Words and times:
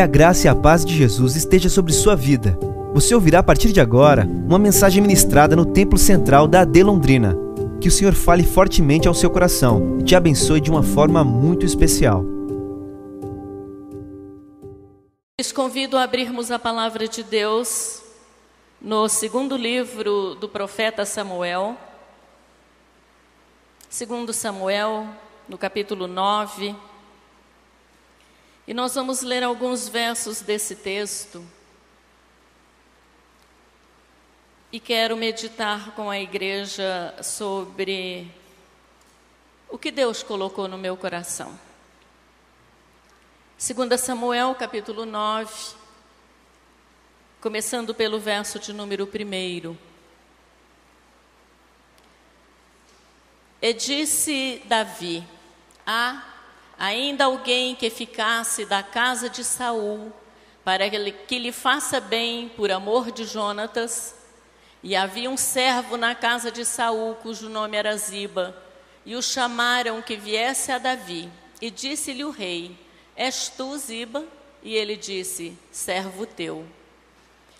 Que 0.00 0.04
a 0.04 0.06
graça 0.06 0.46
e 0.46 0.48
a 0.48 0.54
paz 0.54 0.82
de 0.82 0.96
Jesus 0.96 1.36
esteja 1.36 1.68
sobre 1.68 1.92
sua 1.92 2.16
vida. 2.16 2.58
Você 2.94 3.14
ouvirá 3.14 3.40
a 3.40 3.42
partir 3.42 3.70
de 3.70 3.82
agora 3.82 4.24
uma 4.24 4.58
mensagem 4.58 5.02
ministrada 5.02 5.54
no 5.54 5.66
Templo 5.66 5.98
Central 5.98 6.48
da 6.48 6.62
AD 6.62 6.82
Londrina. 6.82 7.36
Que 7.82 7.88
o 7.88 7.90
Senhor 7.90 8.14
fale 8.14 8.42
fortemente 8.42 9.06
ao 9.06 9.12
seu 9.12 9.28
coração 9.28 9.98
e 10.00 10.02
te 10.02 10.16
abençoe 10.16 10.58
de 10.58 10.70
uma 10.70 10.82
forma 10.82 11.22
muito 11.22 11.66
especial. 11.66 12.24
Lhes 15.38 15.52
convido 15.52 15.98
a 15.98 16.04
abrirmos 16.04 16.50
a 16.50 16.58
palavra 16.58 17.06
de 17.06 17.22
Deus 17.22 18.00
no 18.80 19.06
segundo 19.06 19.54
livro 19.54 20.34
do 20.36 20.48
profeta 20.48 21.04
Samuel. 21.04 21.76
Segundo 23.90 24.32
Samuel, 24.32 25.06
no 25.46 25.58
capítulo 25.58 26.06
9. 26.06 26.74
E 28.70 28.72
nós 28.72 28.94
vamos 28.94 29.22
ler 29.22 29.42
alguns 29.42 29.88
versos 29.88 30.42
desse 30.42 30.76
texto. 30.76 31.44
E 34.70 34.78
quero 34.78 35.16
meditar 35.16 35.90
com 35.96 36.08
a 36.08 36.20
igreja 36.20 37.12
sobre 37.20 38.32
o 39.68 39.76
que 39.76 39.90
Deus 39.90 40.22
colocou 40.22 40.68
no 40.68 40.78
meu 40.78 40.96
coração. 40.96 41.58
2 43.58 44.00
Samuel, 44.00 44.54
capítulo 44.54 45.04
9, 45.04 45.74
começando 47.40 47.92
pelo 47.92 48.20
verso 48.20 48.60
de 48.60 48.72
número 48.72 49.04
1. 49.04 49.76
E 53.60 53.72
disse 53.72 54.62
Davi: 54.66 55.26
Há 55.84 56.29
ainda 56.80 57.26
alguém 57.26 57.74
que 57.74 57.90
ficasse 57.90 58.64
da 58.64 58.82
casa 58.82 59.28
de 59.28 59.44
Saul, 59.44 60.10
para 60.64 60.88
que, 60.88 61.38
lhe 61.38 61.52
faça 61.52 62.00
bem 62.00 62.48
por 62.48 62.72
amor 62.72 63.12
de 63.12 63.24
Jonatas. 63.24 64.14
E 64.82 64.96
havia 64.96 65.28
um 65.28 65.36
servo 65.36 65.98
na 65.98 66.14
casa 66.14 66.50
de 66.50 66.64
Saul, 66.64 67.16
cujo 67.16 67.50
nome 67.50 67.76
era 67.76 67.94
Ziba, 67.98 68.56
e 69.04 69.14
o 69.14 69.20
chamaram 69.20 70.00
que 70.00 70.16
viesse 70.16 70.72
a 70.72 70.78
Davi. 70.78 71.30
E 71.60 71.70
disse-lhe 71.70 72.24
o 72.24 72.30
rei: 72.30 72.74
És 73.14 73.52
tu, 73.54 73.76
Ziba? 73.76 74.24
E 74.62 74.74
ele 74.74 74.96
disse: 74.96 75.58
Servo 75.70 76.24
teu. 76.24 76.64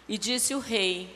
E 0.08 0.16
disse 0.16 0.54
o 0.54 0.60
rei: 0.60 1.14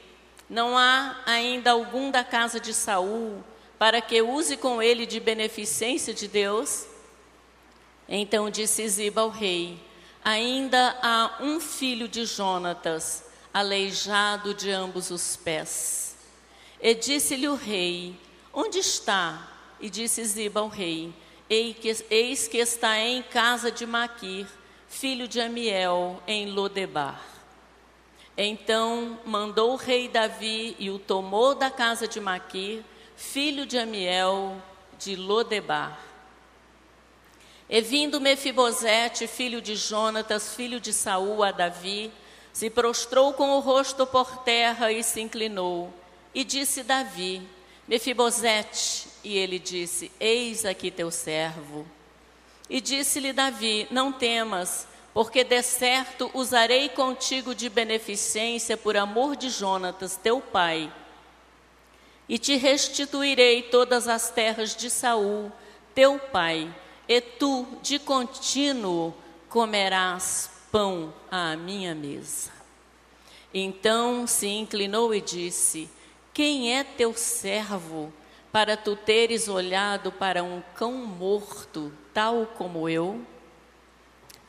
Não 0.48 0.76
há 0.76 1.22
ainda 1.24 1.70
algum 1.70 2.10
da 2.10 2.22
casa 2.22 2.60
de 2.60 2.74
Saul 2.74 3.42
para 3.78 4.02
que 4.02 4.20
use 4.20 4.58
com 4.58 4.82
ele 4.82 5.06
de 5.06 5.18
beneficência 5.20 6.12
de 6.12 6.28
Deus? 6.28 6.86
Então 8.08 8.50
disse 8.50 8.86
Ziba 8.88 9.22
ao 9.22 9.30
rei: 9.30 9.78
Ainda 10.24 10.96
há 11.02 11.36
um 11.40 11.60
filho 11.60 12.08
de 12.08 12.24
Jonatas, 12.24 13.24
aleijado 13.52 14.54
de 14.54 14.70
ambos 14.70 15.10
os 15.10 15.36
pés. 15.36 16.16
E 16.80 16.94
disse-lhe 16.94 17.48
o 17.48 17.54
rei: 17.54 18.18
Onde 18.52 18.78
está? 18.78 19.48
E 19.80 19.88
disse 19.88 20.24
Ziba 20.24 20.60
ao 20.60 20.68
rei: 20.68 21.14
Eis 21.48 22.48
que 22.48 22.58
está 22.58 22.98
em 22.98 23.22
casa 23.22 23.70
de 23.70 23.86
Maquir, 23.86 24.46
filho 24.88 25.28
de 25.28 25.40
Amiel, 25.40 26.22
em 26.26 26.50
Lodebar. 26.50 27.20
Então 28.36 29.18
mandou 29.24 29.72
o 29.72 29.76
rei 29.76 30.08
Davi 30.08 30.74
e 30.78 30.90
o 30.90 30.98
tomou 30.98 31.54
da 31.54 31.70
casa 31.70 32.08
de 32.08 32.20
Maquir, 32.20 32.82
filho 33.16 33.64
de 33.64 33.78
Amiel, 33.78 34.60
de 34.98 35.14
Lodebar. 35.14 36.13
E 37.68 37.80
vindo 37.80 38.20
Mefibosete, 38.20 39.26
filho 39.26 39.62
de 39.62 39.74
Jonatas, 39.74 40.54
filho 40.54 40.78
de 40.78 40.92
Saul, 40.92 41.42
a 41.42 41.50
Davi, 41.50 42.12
se 42.52 42.68
prostrou 42.68 43.32
com 43.32 43.50
o 43.50 43.60
rosto 43.60 44.06
por 44.06 44.38
terra 44.44 44.92
e 44.92 45.02
se 45.02 45.20
inclinou. 45.20 45.92
E 46.34 46.44
disse 46.44 46.82
Davi: 46.82 47.42
Mefibosete, 47.88 49.08
e 49.24 49.38
ele 49.38 49.58
disse: 49.58 50.12
Eis 50.20 50.66
aqui 50.66 50.90
teu 50.90 51.10
servo. 51.10 51.86
E 52.68 52.82
disse-lhe 52.82 53.32
Davi: 53.32 53.88
Não 53.90 54.12
temas, 54.12 54.86
porque 55.14 55.42
de 55.42 55.62
certo 55.62 56.30
usarei 56.34 56.90
contigo 56.90 57.54
de 57.54 57.70
beneficência 57.70 58.76
por 58.76 58.94
amor 58.94 59.36
de 59.36 59.48
Jonatas, 59.48 60.16
teu 60.16 60.38
pai. 60.38 60.92
E 62.28 62.38
te 62.38 62.56
restituirei 62.56 63.62
todas 63.62 64.06
as 64.06 64.30
terras 64.30 64.76
de 64.76 64.90
Saul, 64.90 65.50
teu 65.94 66.18
pai 66.18 66.70
e 67.08 67.20
tu 67.20 67.66
de 67.82 67.98
contínuo 67.98 69.14
comerás 69.48 70.50
pão 70.72 71.14
à 71.30 71.56
minha 71.56 71.94
mesa. 71.94 72.50
Então 73.52 74.26
se 74.26 74.48
inclinou 74.48 75.14
e 75.14 75.20
disse: 75.20 75.88
Quem 76.32 76.76
é 76.76 76.82
teu 76.82 77.14
servo 77.14 78.12
para 78.50 78.76
tu 78.76 78.96
teres 78.96 79.48
olhado 79.48 80.10
para 80.10 80.42
um 80.42 80.62
cão 80.74 80.92
morto, 80.92 81.92
tal 82.12 82.46
como 82.46 82.88
eu? 82.88 83.24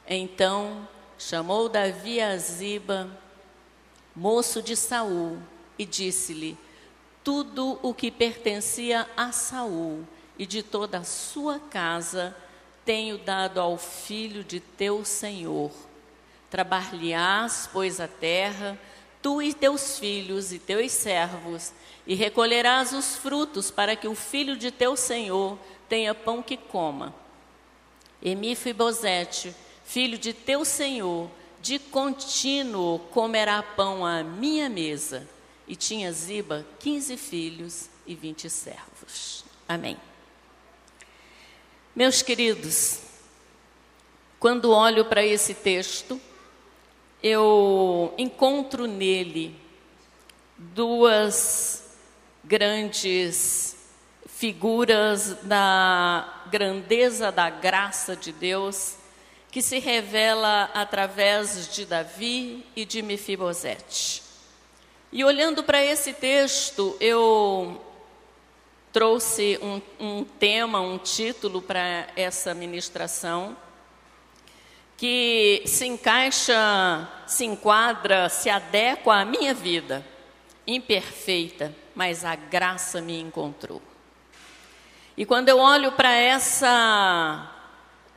Então 0.07 0.87
chamou 1.17 1.69
Davi 1.69 2.19
a 2.19 2.37
Ziba, 2.37 3.09
moço 4.15 4.61
de 4.61 4.75
Saul, 4.75 5.37
e 5.77 5.85
disse-lhe: 5.85 6.57
Tudo 7.23 7.77
o 7.83 7.93
que 7.93 8.09
pertencia 8.09 9.07
a 9.15 9.31
Saul 9.31 10.03
e 10.39 10.45
de 10.45 10.63
toda 10.63 10.99
a 10.99 11.03
sua 11.03 11.59
casa 11.59 12.35
tenho 12.85 13.17
dado 13.17 13.59
ao 13.59 13.77
filho 13.77 14.43
de 14.43 14.59
teu 14.59 15.03
Senhor. 15.03 15.71
Trabalharás, 16.49 17.67
pois, 17.73 17.99
a 17.99 18.07
terra, 18.07 18.79
tu 19.21 19.41
e 19.41 19.53
teus 19.53 19.97
filhos 19.97 20.53
e 20.53 20.59
teus 20.59 20.91
servos, 20.91 21.73
e 22.05 22.13
recolherás 22.13 22.93
os 22.93 23.15
frutos 23.15 23.71
para 23.71 23.95
que 23.95 24.07
o 24.07 24.13
filho 24.13 24.55
de 24.55 24.69
teu 24.69 24.95
Senhor 24.95 25.57
tenha 25.89 26.13
pão 26.13 26.43
que 26.43 26.55
coma. 26.55 27.13
Emifibosete, 28.21 29.55
filho 29.83 30.17
de 30.17 30.31
teu 30.31 30.63
Senhor, 30.63 31.29
de 31.61 31.79
contínuo 31.79 32.99
comerá 33.11 33.63
pão 33.63 34.05
à 34.05 34.23
minha 34.23 34.69
mesa. 34.69 35.27
E 35.67 35.75
tinha 35.75 36.11
Ziba 36.11 36.63
quinze 36.79 37.17
filhos 37.17 37.89
e 38.05 38.13
vinte 38.13 38.47
servos. 38.51 39.43
Amém. 39.67 39.97
Meus 41.95 42.21
queridos, 42.21 42.99
quando 44.37 44.69
olho 44.69 45.05
para 45.05 45.25
esse 45.25 45.53
texto, 45.53 46.19
eu 47.23 48.13
encontro 48.17 48.85
nele 48.85 49.55
duas 50.57 51.95
grandes 52.43 53.77
figuras 54.27 55.37
da 55.43 56.43
grandeza 56.51 57.31
da 57.31 57.49
graça 57.49 58.13
de 58.13 58.33
Deus 58.33 58.95
que 59.49 59.61
se 59.61 59.79
revela 59.79 60.69
através 60.73 61.73
de 61.73 61.85
Davi 61.85 62.65
e 62.75 62.83
de 62.83 63.01
Mefibosete. 63.01 64.21
E 65.13 65.23
olhando 65.23 65.63
para 65.63 65.81
esse 65.81 66.11
texto, 66.11 66.97
eu 66.99 67.81
trouxe 68.95 69.59
um, 69.61 69.81
um 69.99 70.23
tema, 70.23 70.79
um 70.79 70.97
título 70.97 71.61
para 71.61 72.07
essa 72.15 72.53
ministração 72.53 73.57
que 74.95 75.63
se 75.65 75.85
encaixa, 75.85 77.05
se 77.27 77.43
enquadra, 77.43 78.29
se 78.29 78.49
adequa 78.49 79.15
à 79.15 79.25
minha 79.25 79.53
vida, 79.53 80.01
imperfeita, 80.65 81.75
mas 81.93 82.23
a 82.23 82.35
graça 82.35 83.01
me 83.01 83.19
encontrou. 83.19 83.81
E 85.17 85.25
quando 85.25 85.49
eu 85.49 85.57
olho 85.59 85.91
para 85.91 86.13
essa 86.13 87.51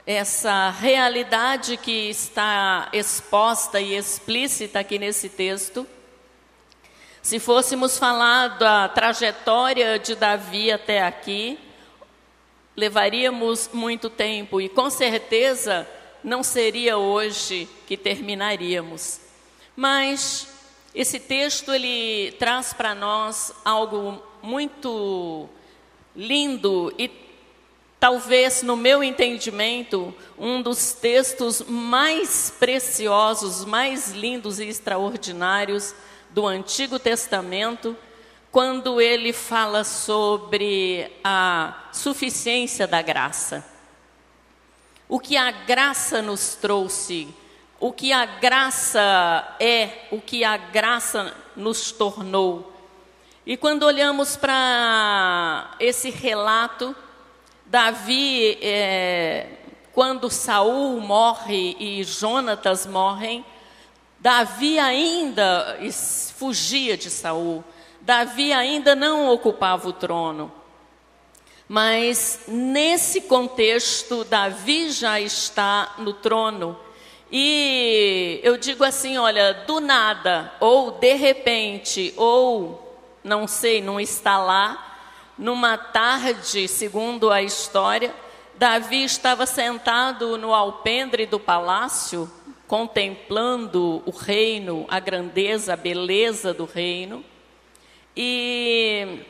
essa 0.06 0.70
realidade 0.70 1.76
que 1.76 2.08
está 2.08 2.88
exposta 2.92 3.80
e 3.80 3.96
explícita 3.96 4.78
aqui 4.78 4.96
nesse 4.96 5.28
texto, 5.28 5.84
se 7.28 7.38
fôssemos 7.38 7.98
falar 7.98 8.56
da 8.56 8.88
trajetória 8.88 9.98
de 9.98 10.14
Davi 10.14 10.72
até 10.72 11.02
aqui, 11.02 11.58
levaríamos 12.74 13.68
muito 13.70 14.08
tempo 14.08 14.62
e 14.62 14.68
com 14.70 14.88
certeza 14.88 15.86
não 16.24 16.42
seria 16.42 16.96
hoje 16.96 17.68
que 17.86 17.98
terminaríamos. 17.98 19.20
Mas 19.76 20.48
esse 20.94 21.20
texto 21.20 21.70
ele 21.70 22.32
traz 22.38 22.72
para 22.72 22.94
nós 22.94 23.52
algo 23.62 24.22
muito 24.42 25.50
lindo 26.16 26.90
e 26.98 27.10
talvez 28.00 28.62
no 28.62 28.74
meu 28.74 29.04
entendimento 29.04 30.14
um 30.38 30.62
dos 30.62 30.94
textos 30.94 31.60
mais 31.60 32.54
preciosos, 32.58 33.66
mais 33.66 34.12
lindos 34.12 34.58
e 34.58 34.64
extraordinários 34.64 35.94
do 36.30 36.46
Antigo 36.46 36.98
Testamento, 36.98 37.96
quando 38.50 39.00
ele 39.00 39.32
fala 39.32 39.84
sobre 39.84 41.10
a 41.22 41.88
suficiência 41.92 42.86
da 42.86 43.02
graça. 43.02 43.64
O 45.08 45.18
que 45.18 45.36
a 45.36 45.50
graça 45.50 46.20
nos 46.22 46.54
trouxe 46.54 47.34
o 47.80 47.92
que 47.92 48.12
a 48.12 48.24
graça 48.24 49.56
é, 49.60 50.08
o 50.10 50.20
que 50.20 50.44
a 50.44 50.56
graça 50.56 51.32
nos 51.54 51.92
tornou. 51.92 52.72
E 53.46 53.56
quando 53.56 53.84
olhamos 53.84 54.36
para 54.36 55.74
esse 55.78 56.10
relato, 56.10 56.94
Davi, 57.64 58.58
é, 58.60 59.46
quando 59.92 60.28
Saul 60.28 61.00
morre 61.00 61.76
e 61.78 62.04
Jonatas 62.04 62.84
morrem, 62.86 63.44
Davi 64.18 64.78
ainda 64.78 65.78
fugia 66.36 66.96
de 66.96 67.10
Saul. 67.10 67.64
Davi 68.00 68.52
ainda 68.52 68.96
não 68.96 69.28
ocupava 69.30 69.88
o 69.88 69.92
trono. 69.92 70.52
Mas 71.68 72.40
nesse 72.48 73.20
contexto, 73.22 74.24
Davi 74.24 74.90
já 74.90 75.20
está 75.20 75.94
no 75.98 76.14
trono. 76.14 76.78
E 77.30 78.40
eu 78.42 78.56
digo 78.56 78.82
assim: 78.82 79.18
olha, 79.18 79.52
do 79.66 79.78
nada, 79.78 80.52
ou 80.58 80.92
de 80.92 81.14
repente, 81.14 82.14
ou 82.16 82.98
não 83.22 83.46
sei, 83.46 83.82
não 83.82 84.00
está 84.00 84.38
lá, 84.38 84.88
numa 85.36 85.76
tarde, 85.76 86.66
segundo 86.66 87.30
a 87.30 87.42
história, 87.42 88.14
Davi 88.56 89.04
estava 89.04 89.44
sentado 89.44 90.38
no 90.38 90.54
alpendre 90.54 91.26
do 91.26 91.38
palácio, 91.38 92.30
contemplando 92.68 94.02
o 94.04 94.10
reino, 94.10 94.84
a 94.88 95.00
grandeza, 95.00 95.72
a 95.72 95.76
beleza 95.76 96.52
do 96.52 96.66
reino, 96.66 97.24
e 98.14 99.20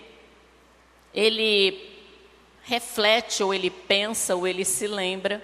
ele 1.14 1.88
reflete, 2.64 3.42
ou 3.42 3.54
ele 3.54 3.70
pensa, 3.70 4.34
ou 4.34 4.46
ele 4.46 4.64
se 4.64 4.88
lembra 4.88 5.42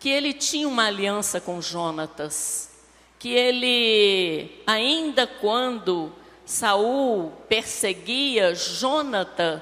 que 0.00 0.08
ele 0.08 0.32
tinha 0.32 0.66
uma 0.66 0.86
aliança 0.86 1.40
com 1.40 1.60
Jonatas, 1.60 2.70
que 3.18 3.34
ele, 3.34 4.62
ainda 4.66 5.26
quando 5.26 6.12
Saul 6.46 7.32
perseguia 7.48 8.54
Jonatas, 8.54 9.60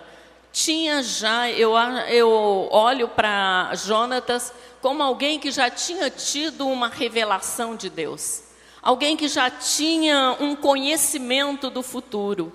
tinha 0.52 1.02
já, 1.02 1.50
eu, 1.50 1.76
eu 2.08 2.68
olho 2.70 3.08
para 3.08 3.74
Jonatas 3.74 4.54
como 4.86 5.02
alguém 5.02 5.40
que 5.40 5.50
já 5.50 5.68
tinha 5.68 6.08
tido 6.08 6.64
uma 6.68 6.86
revelação 6.86 7.74
de 7.74 7.90
Deus, 7.90 8.44
alguém 8.80 9.16
que 9.16 9.26
já 9.26 9.50
tinha 9.50 10.36
um 10.38 10.54
conhecimento 10.54 11.68
do 11.68 11.82
futuro, 11.82 12.52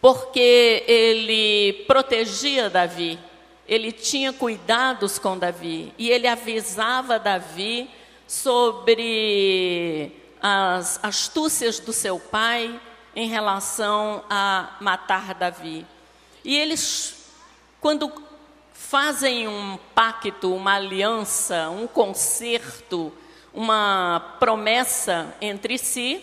porque 0.00 0.82
ele 0.88 1.84
protegia 1.86 2.70
Davi, 2.70 3.18
ele 3.68 3.92
tinha 3.92 4.32
cuidados 4.32 5.18
com 5.18 5.36
Davi 5.36 5.92
e 5.98 6.08
ele 6.08 6.26
avisava 6.26 7.18
Davi 7.18 7.90
sobre 8.26 10.10
as 10.40 10.98
astúcias 11.02 11.78
do 11.78 11.92
seu 11.92 12.18
pai 12.18 12.80
em 13.14 13.28
relação 13.28 14.24
a 14.30 14.74
matar 14.80 15.34
Davi. 15.34 15.84
E 16.42 16.56
eles, 16.56 17.30
quando 17.78 18.10
fazem 18.74 19.46
um 19.46 19.78
pacto, 19.94 20.52
uma 20.52 20.74
aliança, 20.74 21.70
um 21.70 21.86
concerto, 21.86 23.12
uma 23.54 24.36
promessa 24.40 25.34
entre 25.40 25.78
si, 25.78 26.22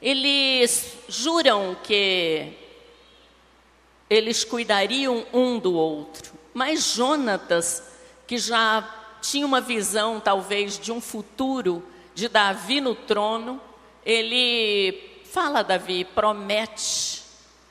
eles 0.00 0.98
juram 1.08 1.74
que 1.82 2.52
eles 4.08 4.44
cuidariam 4.44 5.26
um 5.32 5.58
do 5.58 5.72
outro. 5.72 6.34
Mas 6.52 6.94
Jonatas, 6.94 7.82
que 8.26 8.36
já 8.36 8.86
tinha 9.22 9.46
uma 9.46 9.62
visão 9.62 10.20
talvez 10.20 10.78
de 10.78 10.92
um 10.92 11.00
futuro 11.00 11.82
de 12.14 12.28
Davi 12.28 12.82
no 12.82 12.94
trono, 12.94 13.60
ele 14.04 15.22
fala 15.24 15.60
a 15.60 15.62
Davi, 15.62 16.04
promete 16.04 17.23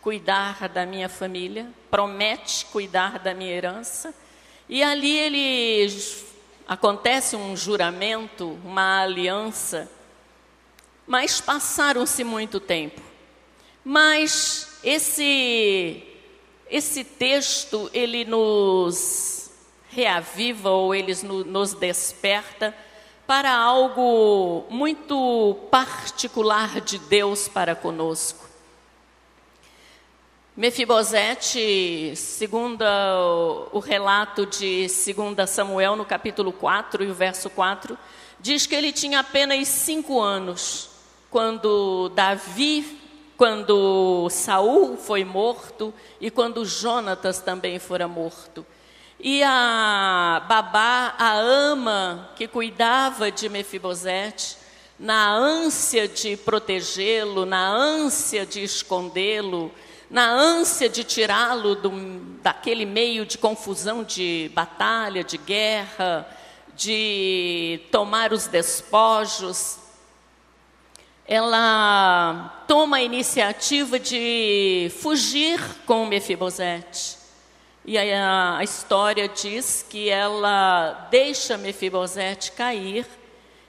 cuidar 0.04 0.68
da 0.68 0.86
minha 0.86 1.08
família, 1.08 1.72
promete 1.90 2.66
cuidar 2.66 3.18
da 3.18 3.34
minha 3.34 3.52
herança. 3.52 4.14
E 4.68 4.84
ali 4.84 5.18
ele 5.18 5.98
acontece 6.68 7.38
um 7.38 7.56
juramento, 7.56 8.60
uma 8.66 9.02
aliança. 9.02 9.90
Mas 11.08 11.40
passaram-se 11.40 12.22
muito 12.24 12.60
tempo. 12.60 13.02
Mas 13.84 14.78
esse 14.84 16.04
esse 16.70 17.04
texto, 17.04 17.90
ele 17.94 18.26
nos 18.26 19.52
reaviva 19.90 20.72
ou 20.72 20.96
ele 20.96 21.14
nos 21.24 21.74
desperta 21.76 22.76
para 23.28 23.54
algo 23.54 24.66
muito 24.70 25.56
particular 25.70 26.82
de 26.82 26.98
Deus 26.98 27.48
para 27.48 27.76
conosco. 27.76 28.43
Mefibosete, 30.56 32.14
segundo 32.16 32.84
o 33.72 33.80
relato 33.80 34.46
de 34.46 34.86
2 34.86 35.50
Samuel, 35.50 35.96
no 35.96 36.06
capítulo 36.06 36.54
4 36.54 37.04
e 37.04 37.10
o 37.10 37.14
verso 37.14 37.50
4, 37.50 37.98
diz 38.40 38.68
que 38.68 38.76
ele 38.76 38.92
tinha 38.92 39.22
apenas 39.22 39.68
cinco 39.68 40.22
anos 40.22 40.90
quando 41.32 42.10
Davi 42.10 43.00
quando 43.36 44.30
Saul 44.30 44.96
foi 44.96 45.26
morto 45.26 45.92
e 46.22 46.30
quando 46.30 46.64
Jonatas 46.64 47.40
também 47.40 47.80
fora 47.80 48.08
morto. 48.08 48.64
E 49.20 49.42
a 49.44 50.46
babá, 50.48 51.16
a 51.18 51.34
ama 51.34 52.30
que 52.36 52.48
cuidava 52.48 53.32
de 53.32 53.50
Mefibosete, 53.50 54.58
na 55.00 55.34
ânsia 55.34 56.08
de 56.08 56.38
protegê-lo, 56.38 57.44
na 57.44 57.68
ânsia 57.68 58.46
de 58.46 58.64
escondê-lo, 58.64 59.72
na 60.14 60.30
ânsia 60.32 60.88
de 60.88 61.04
tirá-lo 61.04 61.76
daquele 62.44 62.86
meio 62.86 63.26
de 63.26 63.36
confusão 63.36 64.04
de 64.04 64.52
batalha, 64.54 65.24
de 65.24 65.40
guerra, 65.40 66.28
de 66.76 67.82
tomar 67.92 68.32
os 68.32 68.46
despojos, 68.46 69.80
ela 71.26 72.64
toma 72.68 72.98
a 72.98 73.02
iniciativa 73.02 73.98
de 73.98 74.92
fugir 75.02 75.60
com 75.88 76.06
Mefibosete. 76.06 77.18
E 77.84 77.98
a, 77.98 78.58
a 78.58 78.64
história 78.64 79.28
diz 79.28 79.84
que 79.90 80.12
ela 80.12 81.08
deixa 81.10 81.58
Mefibosete 81.58 82.52
cair 82.52 83.08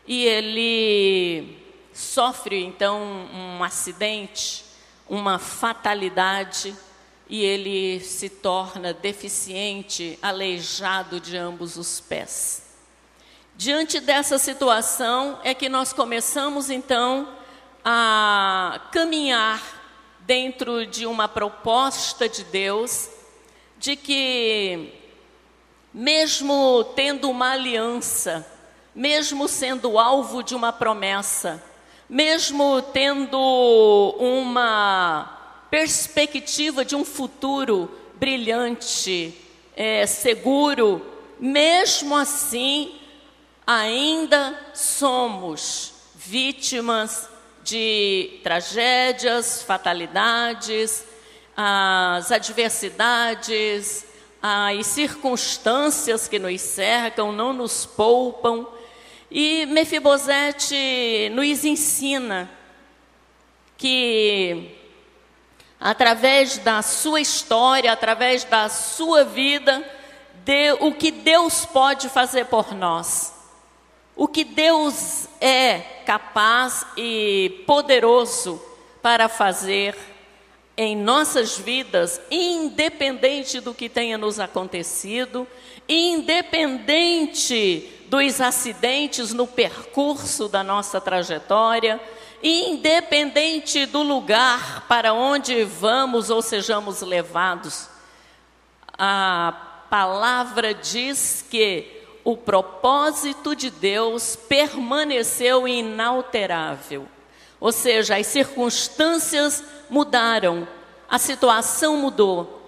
e 0.06 0.26
ele 0.26 1.58
sofre 1.94 2.62
então 2.62 3.00
um 3.32 3.64
acidente, 3.64 4.63
uma 5.08 5.38
fatalidade 5.38 6.74
e 7.28 7.42
ele 7.42 8.00
se 8.00 8.28
torna 8.28 8.92
deficiente, 8.92 10.18
aleijado 10.22 11.18
de 11.18 11.36
ambos 11.36 11.76
os 11.76 12.00
pés. 12.00 12.62
Diante 13.56 14.00
dessa 14.00 14.38
situação 14.38 15.38
é 15.42 15.54
que 15.54 15.68
nós 15.68 15.92
começamos 15.92 16.70
então 16.70 17.28
a 17.84 18.80
caminhar 18.90 19.62
dentro 20.20 20.86
de 20.86 21.06
uma 21.06 21.28
proposta 21.28 22.28
de 22.28 22.44
Deus 22.44 23.10
de 23.78 23.96
que, 23.96 24.92
mesmo 25.92 26.84
tendo 26.96 27.30
uma 27.30 27.52
aliança, 27.52 28.46
mesmo 28.94 29.46
sendo 29.46 29.98
alvo 29.98 30.42
de 30.42 30.54
uma 30.54 30.72
promessa, 30.72 31.62
mesmo 32.08 32.82
tendo 32.82 33.38
uma 34.18 35.66
perspectiva 35.70 36.84
de 36.84 36.94
um 36.94 37.04
futuro 37.04 37.90
brilhante, 38.14 39.34
é, 39.76 40.06
seguro, 40.06 41.04
mesmo 41.40 42.16
assim, 42.16 42.94
ainda 43.66 44.58
somos 44.72 45.94
vítimas 46.14 47.28
de 47.62 48.40
tragédias, 48.42 49.62
fatalidades, 49.62 51.04
as 51.56 52.30
adversidades, 52.30 54.06
as 54.40 54.86
circunstâncias 54.86 56.28
que 56.28 56.38
nos 56.38 56.60
cercam, 56.60 57.32
não 57.32 57.52
nos 57.52 57.86
poupam. 57.86 58.66
E 59.36 59.66
Mefibosete 59.66 61.28
nos 61.32 61.64
ensina 61.64 62.48
que 63.76 64.70
através 65.80 66.58
da 66.58 66.82
sua 66.82 67.20
história, 67.20 67.92
através 67.92 68.44
da 68.44 68.68
sua 68.68 69.24
vida, 69.24 69.84
de, 70.44 70.74
o 70.74 70.92
que 70.94 71.10
Deus 71.10 71.66
pode 71.66 72.08
fazer 72.08 72.44
por 72.44 72.72
nós. 72.76 73.34
O 74.14 74.28
que 74.28 74.44
Deus 74.44 75.26
é 75.40 75.80
capaz 76.06 76.86
e 76.96 77.64
poderoso 77.66 78.62
para 79.02 79.28
fazer 79.28 79.96
em 80.76 80.96
nossas 80.96 81.56
vidas, 81.56 82.20
independente 82.30 83.60
do 83.60 83.72
que 83.72 83.88
tenha 83.88 84.18
nos 84.18 84.40
acontecido, 84.40 85.46
independente 85.88 87.88
dos 88.08 88.40
acidentes 88.40 89.32
no 89.32 89.46
percurso 89.46 90.48
da 90.48 90.64
nossa 90.64 91.00
trajetória, 91.00 92.00
independente 92.42 93.86
do 93.86 94.02
lugar 94.02 94.86
para 94.88 95.12
onde 95.12 95.62
vamos 95.64 96.28
ou 96.28 96.42
sejamos 96.42 97.02
levados. 97.02 97.88
A 98.98 99.86
palavra 99.88 100.74
diz 100.74 101.44
que 101.48 102.02
o 102.24 102.36
propósito 102.36 103.54
de 103.54 103.70
Deus 103.70 104.36
permaneceu 104.36 105.68
inalterável. 105.68 107.06
Ou 107.64 107.72
seja, 107.72 108.18
as 108.18 108.26
circunstâncias 108.26 109.64
mudaram, 109.88 110.68
a 111.08 111.18
situação 111.18 111.96
mudou. 111.96 112.60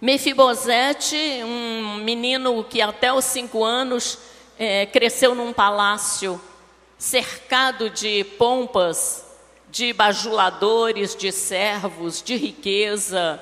Mefibosete, 0.00 1.16
um 1.44 1.98
menino 2.02 2.64
que 2.64 2.82
até 2.82 3.12
os 3.12 3.24
cinco 3.24 3.62
anos 3.62 4.18
é, 4.58 4.84
cresceu 4.86 5.32
num 5.32 5.52
palácio 5.52 6.40
cercado 6.98 7.88
de 7.88 8.24
pompas, 8.36 9.24
de 9.70 9.92
bajuladores, 9.92 11.14
de 11.14 11.30
servos, 11.30 12.20
de 12.20 12.34
riqueza, 12.34 13.40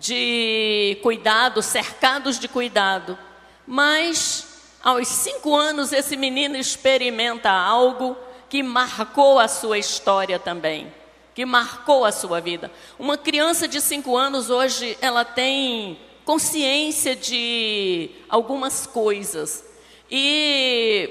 de 0.00 0.98
cuidado, 1.04 1.62
cercados 1.62 2.40
de 2.40 2.48
cuidado. 2.48 3.16
Mas, 3.64 4.60
aos 4.82 5.06
cinco 5.06 5.54
anos, 5.54 5.92
esse 5.92 6.16
menino 6.16 6.56
experimenta 6.56 7.52
algo 7.52 8.23
que 8.54 8.62
marcou 8.62 9.40
a 9.40 9.48
sua 9.48 9.78
história 9.78 10.38
também, 10.38 10.86
que 11.34 11.44
marcou 11.44 12.04
a 12.04 12.12
sua 12.12 12.40
vida. 12.40 12.70
Uma 13.00 13.18
criança 13.18 13.66
de 13.66 13.80
cinco 13.80 14.16
anos 14.16 14.48
hoje, 14.48 14.96
ela 15.00 15.24
tem 15.24 15.98
consciência 16.24 17.16
de 17.16 18.12
algumas 18.28 18.86
coisas 18.86 19.64
e, 20.08 21.10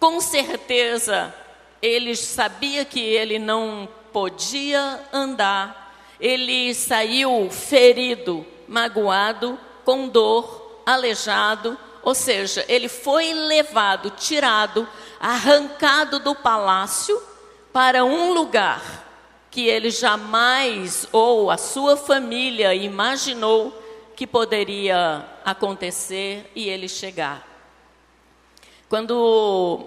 com 0.00 0.18
certeza, 0.18 1.34
ele 1.82 2.16
sabia 2.16 2.86
que 2.86 3.00
ele 3.00 3.38
não 3.38 3.86
podia 4.10 4.98
andar. 5.12 5.94
Ele 6.18 6.72
saiu 6.72 7.50
ferido, 7.50 8.46
magoado, 8.66 9.60
com 9.84 10.08
dor, 10.08 10.80
aleijado, 10.86 11.76
ou 12.02 12.14
seja, 12.14 12.64
ele 12.68 12.88
foi 12.88 13.32
levado, 13.32 14.10
tirado, 14.10 14.88
arrancado 15.20 16.18
do 16.18 16.34
palácio 16.34 17.20
para 17.72 18.04
um 18.04 18.32
lugar 18.32 19.02
que 19.50 19.68
ele 19.68 19.90
jamais 19.90 21.06
ou 21.12 21.50
a 21.50 21.56
sua 21.56 21.96
família 21.96 22.74
imaginou 22.74 23.70
que 24.16 24.26
poderia 24.26 25.24
acontecer 25.44 26.50
e 26.54 26.68
ele 26.68 26.88
chegar. 26.88 27.46
Quando 28.88 29.86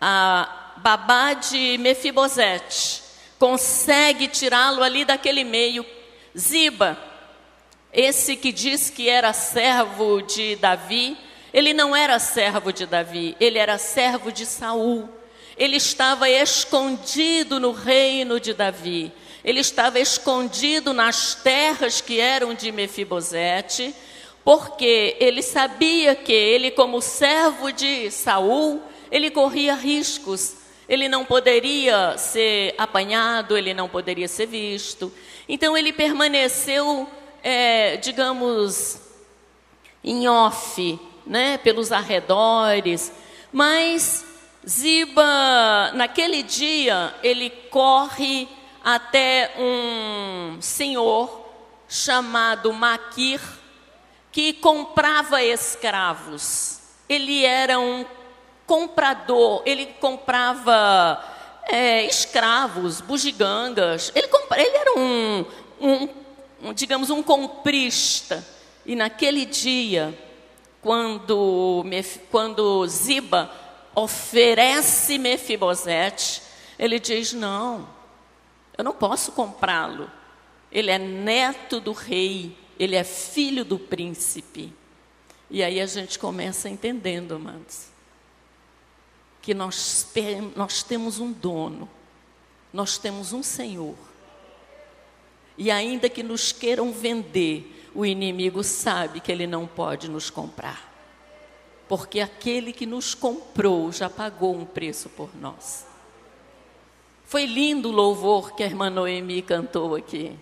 a 0.00 0.72
babá 0.76 1.32
de 1.32 1.78
Mefibosete 1.78 3.02
consegue 3.38 4.28
tirá-lo 4.28 4.82
ali 4.82 5.04
daquele 5.04 5.42
meio, 5.42 5.84
Ziba, 6.36 6.98
esse 7.96 8.36
que 8.36 8.52
diz 8.52 8.90
que 8.90 9.08
era 9.08 9.32
servo 9.32 10.20
de 10.20 10.54
Davi, 10.56 11.16
ele 11.50 11.72
não 11.72 11.96
era 11.96 12.18
servo 12.18 12.70
de 12.70 12.84
Davi, 12.84 13.34
ele 13.40 13.58
era 13.58 13.78
servo 13.78 14.30
de 14.30 14.44
Saul. 14.44 15.08
Ele 15.56 15.76
estava 15.76 16.28
escondido 16.28 17.58
no 17.58 17.72
reino 17.72 18.38
de 18.38 18.52
Davi. 18.52 19.10
Ele 19.42 19.60
estava 19.60 19.98
escondido 19.98 20.92
nas 20.92 21.36
terras 21.36 22.02
que 22.02 22.20
eram 22.20 22.52
de 22.52 22.70
Mefibosete, 22.70 23.94
porque 24.44 25.16
ele 25.18 25.40
sabia 25.40 26.14
que 26.14 26.34
ele, 26.34 26.70
como 26.72 27.00
servo 27.00 27.72
de 27.72 28.10
Saul, 28.10 28.82
ele 29.10 29.30
corria 29.30 29.74
riscos. 29.74 30.56
Ele 30.86 31.08
não 31.08 31.24
poderia 31.24 32.18
ser 32.18 32.74
apanhado, 32.76 33.56
ele 33.56 33.72
não 33.72 33.88
poderia 33.88 34.28
ser 34.28 34.44
visto. 34.44 35.10
Então 35.48 35.74
ele 35.74 35.94
permaneceu 35.94 37.08
é, 37.48 37.96
digamos, 37.98 38.98
em 40.02 40.26
off, 40.26 40.98
né, 41.24 41.58
pelos 41.58 41.92
arredores, 41.92 43.12
mas 43.52 44.26
Ziba, 44.68 45.92
naquele 45.94 46.42
dia, 46.42 47.14
ele 47.22 47.48
corre 47.70 48.48
até 48.82 49.52
um 49.56 50.60
senhor 50.60 51.48
chamado 51.88 52.72
Maquir, 52.72 53.40
que 54.32 54.52
comprava 54.54 55.40
escravos. 55.40 56.80
Ele 57.08 57.44
era 57.44 57.78
um 57.78 58.04
comprador, 58.66 59.62
ele 59.64 59.86
comprava 60.00 61.24
é, 61.68 62.04
escravos, 62.06 63.00
bugigangas. 63.00 64.10
Ele, 64.16 64.28
ele 64.56 64.76
era 64.76 64.98
um, 64.98 65.46
um 65.80 66.25
um, 66.66 66.72
digamos, 66.72 67.10
um 67.10 67.22
comprista. 67.22 68.46
E 68.84 68.94
naquele 68.96 69.44
dia, 69.44 70.16
quando, 70.82 71.84
quando 72.30 72.86
Ziba 72.86 73.50
oferece 73.94 75.18
Mefibosete, 75.18 76.42
ele 76.78 76.98
diz: 76.98 77.32
Não, 77.32 77.88
eu 78.76 78.84
não 78.84 78.92
posso 78.92 79.32
comprá-lo. 79.32 80.10
Ele 80.70 80.90
é 80.90 80.98
neto 80.98 81.80
do 81.80 81.92
rei, 81.92 82.56
ele 82.78 82.96
é 82.96 83.04
filho 83.04 83.64
do 83.64 83.78
príncipe. 83.78 84.72
E 85.48 85.62
aí 85.62 85.80
a 85.80 85.86
gente 85.86 86.18
começa 86.18 86.68
entendendo, 86.68 87.36
amados, 87.36 87.86
que 89.40 89.54
nós, 89.54 90.12
nós 90.56 90.82
temos 90.82 91.20
um 91.20 91.30
dono, 91.30 91.88
nós 92.72 92.98
temos 92.98 93.32
um 93.32 93.44
Senhor 93.44 93.94
e 95.58 95.70
ainda 95.70 96.08
que 96.08 96.22
nos 96.22 96.52
queiram 96.52 96.92
vender, 96.92 97.90
o 97.94 98.04
inimigo 98.04 98.62
sabe 98.62 99.20
que 99.20 99.32
ele 99.32 99.46
não 99.46 99.66
pode 99.66 100.10
nos 100.10 100.28
comprar. 100.28 100.92
Porque 101.88 102.20
aquele 102.20 102.72
que 102.72 102.84
nos 102.84 103.14
comprou 103.14 103.90
já 103.90 104.10
pagou 104.10 104.54
um 104.54 104.64
preço 104.64 105.08
por 105.08 105.30
nós. 105.40 105.86
Foi 107.24 107.46
lindo 107.46 107.88
o 107.88 107.92
louvor 107.92 108.54
que 108.54 108.62
a 108.62 108.66
irmã 108.66 108.90
Noemi 108.90 109.40
cantou 109.42 109.94
aqui. 109.94 110.36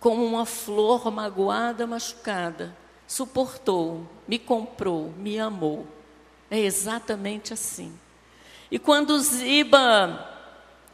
Como 0.00 0.24
uma 0.24 0.46
flor 0.46 1.10
magoada, 1.10 1.86
machucada, 1.86 2.76
suportou, 3.06 4.06
me 4.26 4.38
comprou, 4.38 5.12
me 5.16 5.38
amou. 5.38 5.86
É 6.50 6.58
exatamente 6.58 7.52
assim. 7.52 7.92
E 8.70 8.78
quando 8.78 9.18
Ziba 9.20 10.34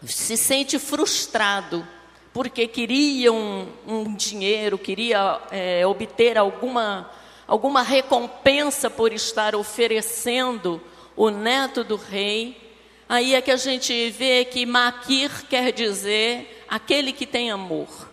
se 0.07 0.37
sente 0.37 0.79
frustrado, 0.79 1.87
porque 2.35 2.67
queria 2.67 3.33
um, 3.33 3.69
um 3.87 4.13
dinheiro, 4.13 4.77
queria 4.77 5.41
é, 5.53 5.87
obter 5.87 6.37
alguma, 6.37 7.09
alguma 7.47 7.81
recompensa 7.81 8.91
por 8.91 9.13
estar 9.13 9.55
oferecendo 9.55 10.83
o 11.15 11.31
neto 11.31 11.85
do 11.85 11.95
rei. 11.95 12.61
Aí 13.09 13.37
é 13.37 13.41
que 13.41 13.53
a 13.53 13.57
gente 13.57 14.11
vê 14.11 14.45
que 14.45 14.67
Maquir 14.67 15.47
quer 15.49 15.73
dizer 15.73 16.65
aquele 16.69 17.13
que 17.13 17.25
tem 17.25 17.53
amor, 17.53 18.11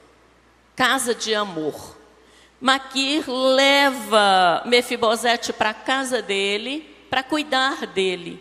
casa 0.75 1.15
de 1.15 1.33
amor. 1.33 1.97
Maquir 2.59 3.23
leva 3.27 4.61
Mefibosete 4.67 5.51
para 5.51 5.71
a 5.71 5.73
casa 5.73 6.21
dele 6.21 6.87
para 7.09 7.23
cuidar 7.23 7.87
dele. 7.87 8.39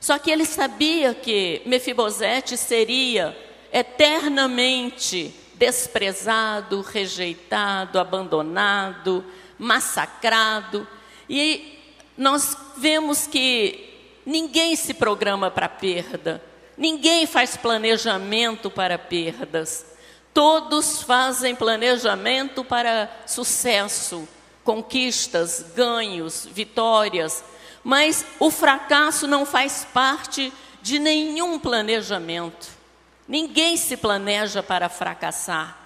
Só 0.00 0.18
que 0.18 0.32
ele 0.32 0.44
sabia 0.44 1.14
que 1.14 1.62
Mefibosete 1.64 2.56
seria 2.56 3.51
eternamente 3.72 5.34
desprezado, 5.54 6.80
rejeitado, 6.82 7.98
abandonado, 7.98 9.24
massacrado. 9.58 10.86
E 11.28 11.78
nós 12.18 12.56
vemos 12.76 13.26
que 13.26 14.20
ninguém 14.26 14.76
se 14.76 14.92
programa 14.92 15.50
para 15.50 15.68
perda, 15.68 16.42
ninguém 16.76 17.26
faz 17.26 17.56
planejamento 17.56 18.70
para 18.70 18.98
perdas. 18.98 19.86
Todos 20.34 21.02
fazem 21.02 21.54
planejamento 21.54 22.64
para 22.64 23.10
sucesso, 23.26 24.26
conquistas, 24.64 25.64
ganhos, 25.74 26.48
vitórias, 26.50 27.44
mas 27.84 28.24
o 28.38 28.50
fracasso 28.50 29.26
não 29.26 29.44
faz 29.44 29.86
parte 29.92 30.52
de 30.80 30.98
nenhum 30.98 31.58
planejamento. 31.58 32.81
Ninguém 33.26 33.76
se 33.76 33.96
planeja 33.96 34.62
para 34.62 34.88
fracassar. 34.88 35.78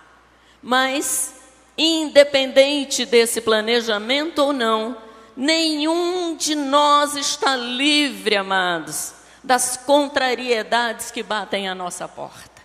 Mas, 0.62 1.34
independente 1.76 3.04
desse 3.04 3.40
planejamento 3.40 4.38
ou 4.38 4.52
não, 4.52 4.96
nenhum 5.36 6.34
de 6.34 6.54
nós 6.54 7.14
está 7.14 7.54
livre, 7.54 8.36
amados, 8.36 9.14
das 9.44 9.76
contrariedades 9.76 11.10
que 11.10 11.22
batem 11.22 11.68
à 11.68 11.74
nossa 11.74 12.08
porta. 12.08 12.56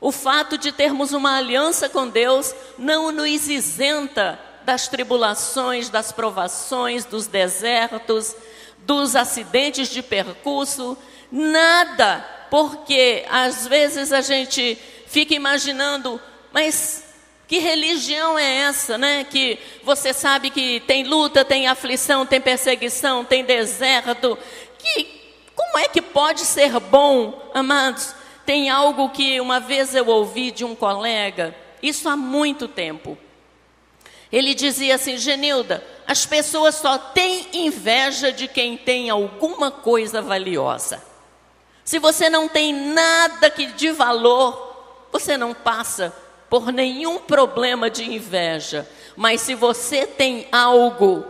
O 0.00 0.12
fato 0.12 0.56
de 0.56 0.70
termos 0.70 1.12
uma 1.12 1.36
aliança 1.36 1.88
com 1.88 2.08
Deus 2.08 2.54
não 2.78 3.10
nos 3.10 3.48
isenta 3.48 4.38
das 4.64 4.86
tribulações, 4.86 5.88
das 5.88 6.12
provações, 6.12 7.04
dos 7.04 7.26
desertos, 7.26 8.36
dos 8.78 9.16
acidentes 9.16 9.88
de 9.88 10.02
percurso, 10.02 10.96
nada, 11.32 12.24
porque 12.50 13.24
às 13.28 13.66
vezes 13.66 14.12
a 14.12 14.20
gente 14.20 14.78
fica 15.06 15.34
imaginando, 15.34 16.20
mas 16.52 17.04
que 17.46 17.58
religião 17.58 18.38
é 18.38 18.56
essa, 18.58 18.98
né? 18.98 19.24
Que 19.24 19.58
você 19.82 20.12
sabe 20.12 20.50
que 20.50 20.80
tem 20.80 21.04
luta, 21.04 21.44
tem 21.44 21.66
aflição, 21.66 22.26
tem 22.26 22.40
perseguição, 22.40 23.24
tem 23.24 23.42
deserto. 23.42 24.38
Que 24.78 25.18
como 25.56 25.78
é 25.78 25.88
que 25.88 26.02
pode 26.02 26.42
ser 26.42 26.78
bom, 26.78 27.50
amados? 27.54 28.14
Tem 28.44 28.70
algo 28.70 29.10
que 29.10 29.40
uma 29.40 29.60
vez 29.60 29.94
eu 29.94 30.06
ouvi 30.06 30.50
de 30.50 30.64
um 30.64 30.74
colega, 30.74 31.54
isso 31.82 32.08
há 32.08 32.16
muito 32.16 32.68
tempo. 32.68 33.16
Ele 34.30 34.54
dizia 34.54 34.94
assim: 34.94 35.16
Genilda, 35.16 35.82
as 36.06 36.26
pessoas 36.26 36.74
só 36.74 36.98
têm 36.98 37.46
inveja 37.52 38.30
de 38.30 38.46
quem 38.46 38.76
tem 38.76 39.10
alguma 39.10 39.70
coisa 39.70 40.20
valiosa. 40.20 41.02
Se 41.88 41.98
você 41.98 42.28
não 42.28 42.50
tem 42.50 42.70
nada 42.70 43.48
que 43.48 43.64
de 43.64 43.90
valor, 43.92 45.06
você 45.10 45.38
não 45.38 45.54
passa 45.54 46.14
por 46.50 46.70
nenhum 46.70 47.18
problema 47.18 47.88
de 47.88 48.04
inveja. 48.04 48.86
Mas 49.16 49.40
se 49.40 49.54
você 49.54 50.06
tem 50.06 50.46
algo 50.52 51.24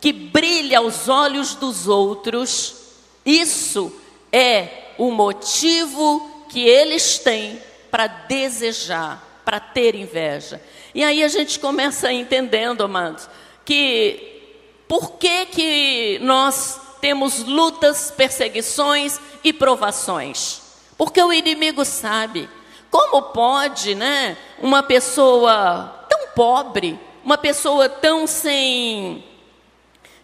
que 0.00 0.12
brilha 0.12 0.78
aos 0.78 1.08
olhos 1.08 1.56
dos 1.56 1.88
outros, 1.88 2.76
isso 3.24 3.92
é 4.30 4.92
o 4.96 5.10
motivo 5.10 6.46
que 6.50 6.60
eles 6.60 7.18
têm 7.18 7.60
para 7.90 8.06
desejar, 8.06 9.42
para 9.44 9.58
ter 9.58 9.96
inveja. 9.96 10.62
E 10.94 11.02
aí 11.02 11.24
a 11.24 11.28
gente 11.28 11.58
começa 11.58 12.12
entendendo, 12.12 12.84
amados, 12.84 13.28
que 13.64 14.40
por 14.86 15.14
que, 15.14 15.46
que 15.46 16.18
nós 16.22 16.85
temos 17.06 17.44
lutas, 17.44 18.10
perseguições 18.10 19.20
e 19.44 19.52
provações? 19.52 20.60
Porque 20.98 21.22
o 21.22 21.32
inimigo 21.32 21.84
sabe. 21.84 22.50
Como 22.90 23.22
pode, 23.22 23.94
né, 23.94 24.36
uma 24.58 24.82
pessoa 24.82 26.04
tão 26.08 26.30
pobre, 26.34 26.98
uma 27.22 27.38
pessoa 27.38 27.88
tão 27.88 28.26
sem, 28.26 29.24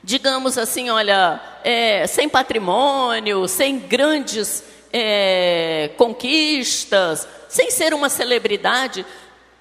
digamos 0.02 0.58
assim, 0.58 0.90
olha, 0.90 1.40
é, 1.62 2.04
sem 2.08 2.28
patrimônio, 2.28 3.46
sem 3.46 3.78
grandes 3.78 4.64
é, 4.92 5.92
conquistas, 5.96 7.28
sem 7.48 7.70
ser 7.70 7.94
uma 7.94 8.08
celebridade, 8.08 9.06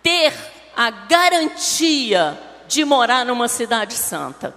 ter 0.02 0.34
a 0.76 0.90
garantia 0.90 2.36
de 2.68 2.84
morar 2.84 3.24
numa 3.24 3.48
cidade 3.48 3.94
santa. 3.94 4.56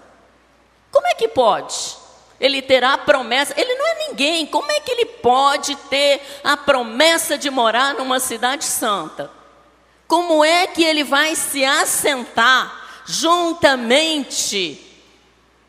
Como 0.90 1.06
é 1.06 1.12
que 1.12 1.28
pode? 1.28 2.03
Ele 2.44 2.60
terá 2.60 2.92
a 2.92 2.98
promessa, 2.98 3.54
ele 3.56 3.74
não 3.74 3.86
é 3.86 4.08
ninguém, 4.08 4.44
como 4.44 4.70
é 4.70 4.78
que 4.78 4.90
ele 4.90 5.06
pode 5.06 5.74
ter 5.88 6.20
a 6.44 6.58
promessa 6.58 7.38
de 7.38 7.48
morar 7.48 7.94
numa 7.94 8.20
cidade 8.20 8.66
santa? 8.66 9.30
Como 10.06 10.44
é 10.44 10.66
que 10.66 10.84
ele 10.84 11.02
vai 11.02 11.34
se 11.36 11.64
assentar 11.64 13.02
juntamente 13.06 14.78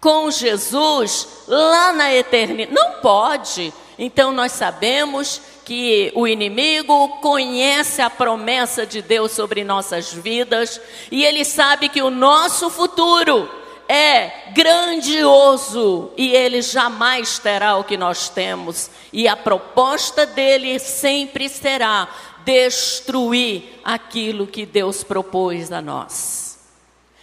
com 0.01 0.29
Jesus 0.29 1.46
lá 1.48 1.94
na 1.94 2.13
eternidade? 2.13 2.74
Não 2.74 3.00
pode. 3.00 3.74
Então 3.98 4.34
nós 4.34 4.51
sabemos 4.51 5.41
que 5.63 6.12
o 6.13 6.27
inimigo 6.27 7.08
conhece 7.22 8.01
a 8.01 8.10
promessa 8.10 8.86
de 8.86 9.01
Deus 9.01 9.32
sobre 9.32 9.63
nossas 9.63 10.12
vidas 10.12 10.82
e 11.10 11.24
ele 11.24 11.46
sabe 11.46 11.88
que 11.88 12.01
o 12.01 12.10
nosso 12.10 12.70
futuro 12.70 13.50
é 13.88 14.51
grandioso 14.54 16.12
e 16.18 16.34
ele 16.34 16.62
jamais 16.62 17.39
terá 17.39 17.77
o 17.77 17.84
que 17.84 17.98
nós 17.98 18.30
temos. 18.30 18.89
E 19.13 19.27
a 19.27 19.36
proposta 19.36 20.25
dele 20.25 20.80
sempre 20.80 21.48
será 21.50 22.08
destruir 22.44 23.79
aquilo 23.83 24.48
que 24.48 24.66
Deus 24.66 25.03
propôs 25.03 25.72
a 25.72 25.81
nós. 25.81 26.60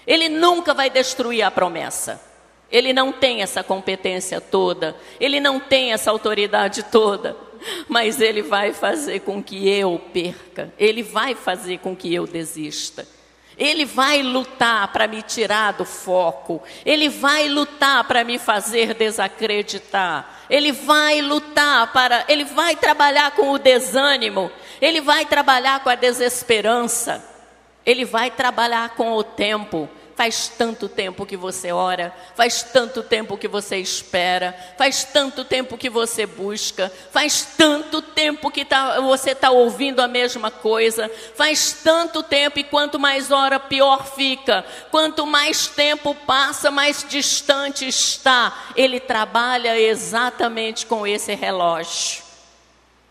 Ele 0.07 0.29
nunca 0.29 0.75
vai 0.75 0.91
destruir 0.91 1.43
a 1.43 1.51
promessa. 1.51 2.21
Ele 2.71 2.93
não 2.93 3.13
tem 3.13 3.43
essa 3.43 3.63
competência 3.63 4.41
toda, 4.41 4.97
ele 5.21 5.39
não 5.39 5.61
tem 5.61 5.93
essa 5.93 6.11
autoridade 6.11 6.83
toda, 6.85 7.37
mas 7.87 8.19
ele 8.19 8.41
vai 8.41 8.73
fazer 8.73 9.21
com 9.21 9.43
que 9.43 9.69
eu 9.69 10.01
perca, 10.13 10.73
ele 10.79 11.03
vai 11.03 11.35
fazer 11.35 11.79
com 11.79 11.95
que 11.95 12.13
eu 12.13 12.27
desista. 12.27 13.07
Ele 13.59 13.85
vai 13.85 14.23
lutar 14.23 14.89
para 14.89 15.07
me 15.07 15.23
tirar 15.23 15.73
do 15.73 15.85
foco, 15.85 16.63
ele 16.85 17.09
vai 17.09 17.49
lutar 17.49 18.05
para 18.05 18.25
me 18.25 18.39
fazer 18.39 18.95
desacreditar, 18.95 20.27
ele 20.49 20.73
vai 20.73 21.21
lutar 21.21 21.93
para, 21.93 22.25
ele 22.29 22.45
vai 22.45 22.75
trabalhar 22.75 23.33
com 23.33 23.51
o 23.53 23.59
desânimo, 23.59 24.51
ele 24.81 25.01
vai 25.01 25.27
trabalhar 25.27 25.81
com 25.81 25.91
a 25.91 25.95
desesperança, 25.95 27.25
ele 27.85 28.05
vai 28.05 28.31
trabalhar 28.31 28.91
com 28.91 29.13
o 29.13 29.23
tempo, 29.23 29.89
Faz 30.15 30.49
tanto 30.49 30.89
tempo 30.89 31.25
que 31.25 31.37
você 31.37 31.73
ora, 31.73 32.15
faz 32.37 32.63
tanto 32.63 33.03
tempo 33.03 33.37
que 33.39 33.49
você 33.49 33.79
espera, 33.79 34.55
faz 34.77 35.05
tanto 35.05 35.45
tempo 35.45 35.79
que 35.79 35.89
você 35.89 36.27
busca, 36.27 36.93
faz 37.11 37.55
tanto 37.57 38.03
tempo 38.03 38.51
que 38.51 38.65
tá, 38.65 39.01
você 39.01 39.31
está 39.31 39.51
ouvindo 39.51 40.01
a 40.01 40.09
mesma 40.09 40.51
coisa, 40.51 41.11
faz 41.35 41.81
tanto 41.83 42.23
tempo 42.23 42.59
e 42.59 42.65
quanto 42.65 43.01
mais 43.01 43.31
hora, 43.31 43.59
pior 43.59 44.05
fica. 44.15 44.65
Quanto 44.91 45.27
mais 45.27 45.67
tempo 45.67 46.15
passa, 46.15 46.71
mais 46.71 47.05
distante 47.09 47.89
está. 47.89 48.73
Ele 48.77 49.01
trabalha 49.01 49.79
exatamente 49.81 50.85
com 50.85 51.07
esse 51.07 51.35
relógio. 51.35 52.23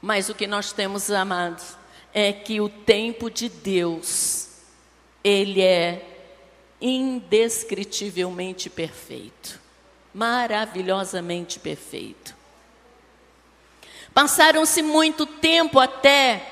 Mas 0.01 0.29
o 0.29 0.35
que 0.35 0.47
nós 0.47 0.71
temos, 0.71 1.09
amados, 1.11 1.75
é 2.13 2.33
que 2.33 2.59
o 2.59 2.67
tempo 2.67 3.29
de 3.29 3.47
Deus, 3.49 4.47
ele 5.23 5.61
é 5.61 6.10
indescritivelmente 6.81 8.69
perfeito, 8.69 9.59
maravilhosamente 10.13 11.59
perfeito. 11.59 12.35
Passaram-se 14.13 14.81
muito 14.81 15.25
tempo 15.25 15.79
até 15.79 16.47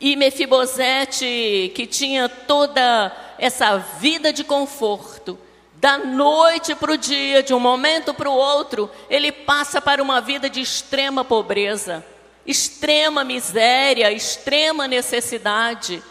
e 0.00 0.14
Mefibosete, 0.16 1.72
que 1.74 1.86
tinha 1.86 2.28
toda 2.28 3.14
essa 3.38 3.76
vida 3.78 4.32
de 4.32 4.44
conforto, 4.44 5.38
da 5.74 5.98
noite 5.98 6.74
para 6.74 6.92
o 6.92 6.96
dia, 6.96 7.42
de 7.42 7.54
um 7.54 7.60
momento 7.60 8.12
para 8.14 8.30
o 8.30 8.34
outro, 8.34 8.90
ele 9.08 9.30
passa 9.30 9.80
para 9.80 10.02
uma 10.02 10.20
vida 10.20 10.48
de 10.48 10.60
extrema 10.60 11.24
pobreza, 11.24 12.04
extrema 12.46 13.22
miséria, 13.22 14.10
extrema 14.10 14.88
necessidade. 14.88 16.02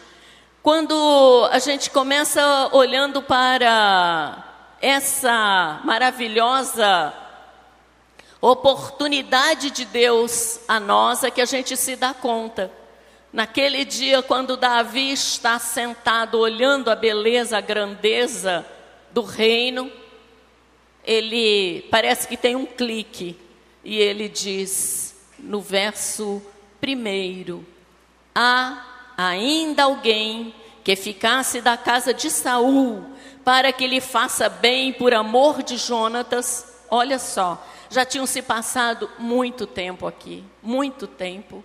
Quando 0.66 1.48
a 1.52 1.60
gente 1.60 1.92
começa 1.92 2.42
olhando 2.72 3.22
para 3.22 4.76
essa 4.82 5.80
maravilhosa 5.84 7.14
oportunidade 8.42 9.70
de 9.70 9.86
Deus 9.86 10.62
a 10.68 10.80
nós, 10.80 11.24
é 11.24 11.30
que 11.30 11.40
a 11.40 11.46
gente 11.46 11.78
se 11.78 11.96
dá 11.96 12.16
conta. 12.16 12.72
Naquele 13.32 13.86
dia, 13.86 14.24
quando 14.24 14.58
Davi 14.58 15.12
está 15.12 15.60
sentado 15.60 16.40
olhando 16.40 16.90
a 16.90 16.96
beleza, 16.96 17.60
a 17.60 17.62
grandeza 17.62 18.66
do 19.12 19.22
reino, 19.22 19.92
ele 21.04 21.84
parece 21.92 22.28
que 22.28 22.36
tem 22.36 22.56
um 22.56 22.66
clique 22.66 23.40
e 23.84 24.00
ele 24.00 24.28
diz 24.28 25.16
no 25.38 25.62
verso 25.62 26.42
primeiro: 26.82 27.64
há 28.34 28.95
ainda 29.18 29.84
alguém 29.84 30.54
que 30.84 30.96
ficasse 30.96 31.62
da 31.62 31.76
casa 31.76 32.14
de 32.14 32.30
Saul 32.30 33.04
para 33.44 33.72
que 33.72 33.88
lhe 33.88 34.02
faça 34.02 34.48
bem 34.50 34.94
por 34.94 35.14
amor 35.14 35.64
de 35.64 35.78
Jonatas. 35.78 36.84
Olha 36.90 37.20
só, 37.20 37.64
já 37.90 38.06
tinham 38.06 38.26
se 38.26 38.42
passado 38.42 39.10
muito 39.18 39.66
tempo 39.66 40.08
aqui, 40.08 40.44
muito 40.62 41.08
tempo. 41.08 41.64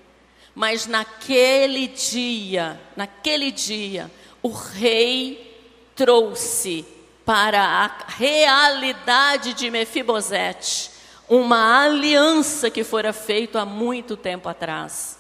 Mas 0.54 0.86
naquele 0.86 1.86
dia, 1.88 2.80
naquele 2.96 3.50
dia, 3.50 4.10
o 4.42 4.48
rei 4.48 5.46
trouxe 5.94 6.84
para 7.24 7.62
a 7.62 7.90
realidade 8.08 9.54
de 9.54 9.70
Mefibosete 9.70 10.90
uma 11.28 11.84
aliança 11.84 12.70
que 12.70 12.82
fora 12.82 13.12
feita 13.12 13.60
há 13.60 13.64
muito 13.64 14.16
tempo 14.16 14.48
atrás. 14.48 15.19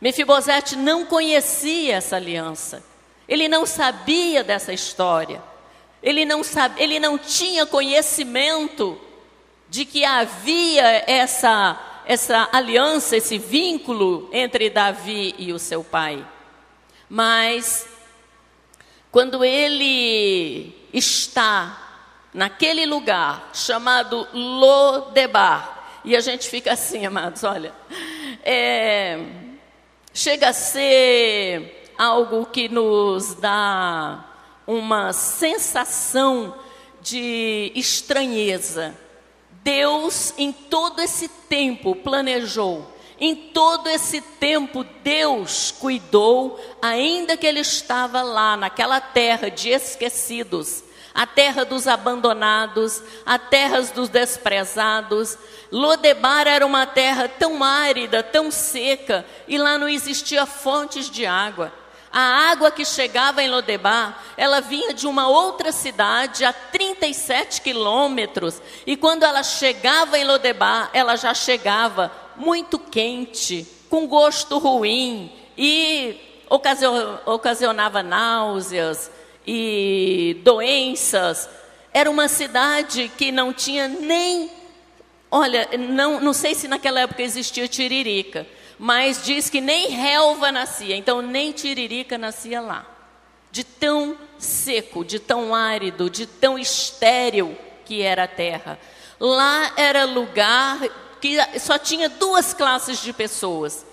Mefibosete 0.00 0.76
não 0.76 1.06
conhecia 1.06 1.96
essa 1.96 2.16
aliança. 2.16 2.82
Ele 3.28 3.48
não 3.48 3.66
sabia 3.66 4.44
dessa 4.44 4.72
história. 4.72 5.42
Ele 6.02 6.24
não, 6.24 6.44
sabe, 6.44 6.82
ele 6.82 7.00
não 7.00 7.18
tinha 7.18 7.66
conhecimento 7.66 9.00
de 9.68 9.84
que 9.84 10.04
havia 10.04 11.04
essa, 11.10 12.02
essa 12.06 12.48
aliança, 12.52 13.16
esse 13.16 13.38
vínculo 13.38 14.28
entre 14.32 14.70
Davi 14.70 15.34
e 15.38 15.52
o 15.52 15.58
seu 15.58 15.82
pai. 15.82 16.24
Mas, 17.08 17.88
quando 19.10 19.44
ele 19.44 20.74
está 20.92 21.86
naquele 22.36 22.84
lugar 22.84 23.50
chamado 23.54 24.28
Lodebar. 24.32 26.00
E 26.04 26.14
a 26.14 26.20
gente 26.20 26.48
fica 26.48 26.74
assim, 26.74 27.04
amados, 27.06 27.42
olha. 27.42 27.72
É, 28.44 29.18
chega 30.16 30.48
a 30.48 30.52
ser 30.52 31.92
algo 31.98 32.46
que 32.46 32.68
nos 32.68 33.34
dá 33.34 34.24
uma 34.66 35.12
sensação 35.12 36.56
de 37.02 37.70
estranheza. 37.74 38.96
Deus, 39.62 40.32
em 40.38 40.52
todo 40.52 41.00
esse 41.02 41.28
tempo, 41.28 41.94
planejou 41.94 42.96
em 43.18 43.34
todo 43.34 43.88
esse 43.88 44.20
tempo, 44.20 44.84
Deus 45.02 45.70
cuidou, 45.70 46.60
ainda 46.82 47.36
que 47.36 47.46
ele 47.46 47.60
estava 47.60 48.22
lá, 48.22 48.56
naquela 48.56 49.00
terra 49.00 49.50
de 49.50 49.70
esquecidos, 49.70 50.84
a 51.16 51.26
terra 51.26 51.64
dos 51.64 51.88
abandonados, 51.88 53.02
a 53.24 53.38
terra 53.38 53.80
dos 53.80 54.10
desprezados. 54.10 55.38
Lodebar 55.72 56.46
era 56.46 56.66
uma 56.66 56.84
terra 56.84 57.26
tão 57.26 57.64
árida, 57.64 58.22
tão 58.22 58.50
seca, 58.50 59.24
e 59.48 59.56
lá 59.56 59.78
não 59.78 59.88
existia 59.88 60.44
fontes 60.44 61.08
de 61.08 61.24
água. 61.24 61.72
A 62.12 62.50
água 62.50 62.70
que 62.70 62.84
chegava 62.84 63.42
em 63.42 63.48
Lodebar, 63.48 64.22
ela 64.36 64.60
vinha 64.60 64.92
de 64.92 65.06
uma 65.06 65.26
outra 65.26 65.72
cidade 65.72 66.44
a 66.44 66.52
37 66.52 67.62
quilômetros, 67.62 68.60
e 68.86 68.94
quando 68.94 69.22
ela 69.22 69.42
chegava 69.42 70.18
em 70.18 70.24
Lodebar, 70.24 70.90
ela 70.92 71.16
já 71.16 71.32
chegava 71.32 72.12
muito 72.36 72.78
quente, 72.78 73.66
com 73.88 74.06
gosto 74.06 74.58
ruim 74.58 75.32
e 75.56 76.20
ocasionava 77.24 78.02
náuseas 78.02 79.15
e 79.46 80.40
doenças. 80.42 81.48
Era 81.92 82.10
uma 82.10 82.28
cidade 82.28 83.10
que 83.16 83.30
não 83.30 83.52
tinha 83.52 83.88
nem. 83.88 84.50
Olha, 85.30 85.68
não, 85.78 86.20
não 86.20 86.32
sei 86.32 86.54
se 86.54 86.68
naquela 86.68 87.00
época 87.00 87.22
existia 87.22 87.68
tiririca, 87.68 88.46
mas 88.78 89.22
diz 89.22 89.48
que 89.48 89.60
nem 89.60 89.88
relva 89.88 90.52
nascia, 90.52 90.96
então 90.96 91.22
nem 91.22 91.52
tiririca 91.52 92.18
nascia 92.18 92.60
lá. 92.60 92.86
De 93.50 93.64
tão 93.64 94.16
seco, 94.38 95.04
de 95.04 95.18
tão 95.18 95.54
árido, 95.54 96.10
de 96.10 96.26
tão 96.26 96.58
estéril 96.58 97.56
que 97.84 98.02
era 98.02 98.24
a 98.24 98.28
terra. 98.28 98.78
Lá 99.18 99.72
era 99.76 100.04
lugar 100.04 100.78
que 101.20 101.38
só 101.58 101.78
tinha 101.78 102.08
duas 102.08 102.52
classes 102.52 103.02
de 103.02 103.12
pessoas: 103.12 103.86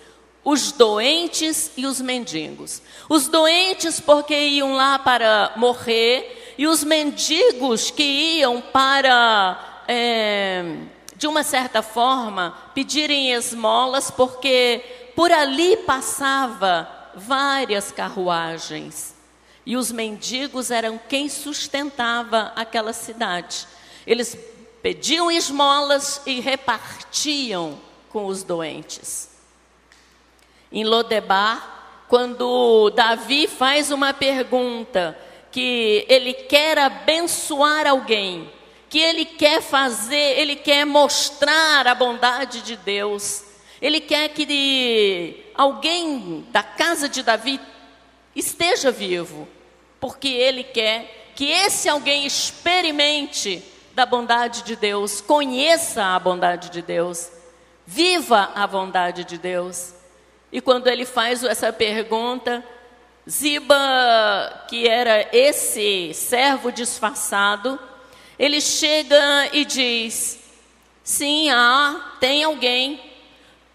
os 0.43 0.71
doentes 0.71 1.71
e 1.77 1.85
os 1.85 2.01
mendigos. 2.01 2.81
Os 3.07 3.27
doentes, 3.27 3.99
porque 3.99 4.37
iam 4.37 4.73
lá 4.73 4.99
para 4.99 5.53
morrer, 5.55 6.55
e 6.57 6.67
os 6.67 6.83
mendigos 6.83 7.89
que 7.89 8.03
iam 8.03 8.61
para, 8.61 9.83
é, 9.87 10.77
de 11.15 11.27
uma 11.27 11.43
certa 11.43 11.81
forma, 11.81 12.57
pedirem 12.75 13.31
esmolas, 13.31 14.11
porque 14.11 15.11
por 15.15 15.31
ali 15.31 15.77
passava 15.77 16.89
várias 17.15 17.91
carruagens. 17.91 19.15
E 19.65 19.77
os 19.77 19.91
mendigos 19.91 20.71
eram 20.71 20.99
quem 21.07 21.29
sustentava 21.29 22.51
aquela 22.55 22.91
cidade. 22.91 23.65
Eles 24.05 24.37
pediam 24.81 25.31
esmolas 25.31 26.21
e 26.25 26.41
repartiam 26.41 27.79
com 28.09 28.25
os 28.25 28.43
doentes. 28.43 29.32
Em 30.73 30.83
Lodebar, 30.83 32.05
quando 32.07 32.89
Davi 32.89 33.47
faz 33.47 33.91
uma 33.91 34.13
pergunta, 34.13 35.17
que 35.51 36.03
ele 36.09 36.33
quer 36.33 36.79
abençoar 36.79 37.85
alguém, 37.85 38.51
que 38.89 38.97
ele 38.97 39.23
quer 39.23 39.61
fazer, 39.61 40.39
ele 40.39 40.55
quer 40.55 40.83
mostrar 40.83 41.87
a 41.87 41.93
bondade 41.93 42.61
de 42.61 42.75
Deus, 42.75 43.43
ele 43.79 43.99
quer 43.99 44.29
que 44.29 45.45
alguém 45.53 46.47
da 46.51 46.63
casa 46.63 47.07
de 47.07 47.21
Davi 47.21 47.59
esteja 48.35 48.91
vivo, 48.91 49.47
porque 49.99 50.27
ele 50.27 50.63
quer 50.63 51.31
que 51.35 51.45
esse 51.45 51.87
alguém 51.87 52.25
experimente 52.25 53.63
da 53.93 54.07
bondade 54.07 54.63
de 54.63 54.75
Deus, 54.75 55.21
conheça 55.21 56.15
a 56.15 56.19
bondade 56.19 56.69
de 56.69 56.81
Deus, 56.81 57.31
viva 57.85 58.51
a 58.55 58.65
bondade 58.65 59.23
de 59.23 59.37
Deus. 59.37 59.93
E 60.53 60.61
quando 60.61 60.85
ele 60.87 61.03
faz 61.03 61.43
essa 61.43 61.73
pergunta, 61.73 62.63
Ziba, 63.27 64.65
que 64.69 64.87
era 64.87 65.27
esse 65.35 66.13
servo 66.13 66.71
disfarçado, 66.71 67.79
ele 68.37 68.61
chega 68.61 69.49
e 69.51 69.65
diz: 69.65 70.39
Sim, 71.03 71.49
há, 71.49 72.17
tem 72.19 72.43
alguém. 72.43 73.01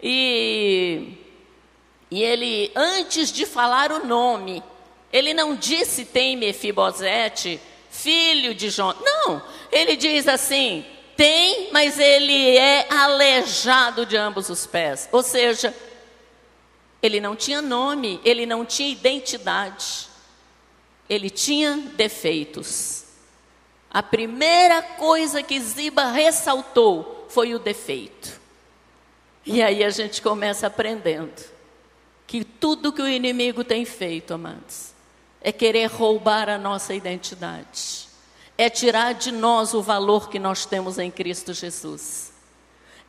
E, 0.00 1.14
e 2.12 2.22
ele, 2.22 2.70
antes 2.76 3.32
de 3.32 3.44
falar 3.44 3.90
o 3.90 4.06
nome, 4.06 4.62
ele 5.12 5.34
não 5.34 5.56
disse 5.56 6.04
tem 6.04 6.36
Mefibosete, 6.36 7.60
filho 7.90 8.54
de 8.54 8.70
João. 8.70 8.94
Não, 9.04 9.42
ele 9.72 9.96
diz 9.96 10.28
assim: 10.28 10.84
tem, 11.16 11.70
mas 11.72 11.98
ele 11.98 12.56
é 12.56 12.86
aleijado 12.88 14.06
de 14.06 14.16
ambos 14.16 14.48
os 14.48 14.64
pés. 14.64 15.08
Ou 15.10 15.24
seja, 15.24 15.74
ele 17.02 17.20
não 17.20 17.36
tinha 17.36 17.62
nome, 17.62 18.20
ele 18.24 18.44
não 18.44 18.64
tinha 18.64 18.90
identidade, 18.90 20.08
ele 21.08 21.30
tinha 21.30 21.76
defeitos. 21.96 23.04
A 23.90 24.02
primeira 24.02 24.82
coisa 24.82 25.42
que 25.42 25.58
Ziba 25.60 26.10
ressaltou 26.10 27.26
foi 27.28 27.54
o 27.54 27.58
defeito. 27.58 28.38
E 29.46 29.62
aí 29.62 29.82
a 29.82 29.90
gente 29.90 30.20
começa 30.20 30.66
aprendendo 30.66 31.42
que 32.26 32.44
tudo 32.44 32.92
que 32.92 33.00
o 33.00 33.08
inimigo 33.08 33.64
tem 33.64 33.86
feito, 33.86 34.34
amados, 34.34 34.92
é 35.40 35.50
querer 35.50 35.86
roubar 35.86 36.50
a 36.50 36.58
nossa 36.58 36.92
identidade, 36.92 38.08
é 38.58 38.68
tirar 38.68 39.14
de 39.14 39.32
nós 39.32 39.72
o 39.72 39.82
valor 39.82 40.28
que 40.28 40.38
nós 40.38 40.66
temos 40.66 40.98
em 40.98 41.10
Cristo 41.10 41.54
Jesus, 41.54 42.30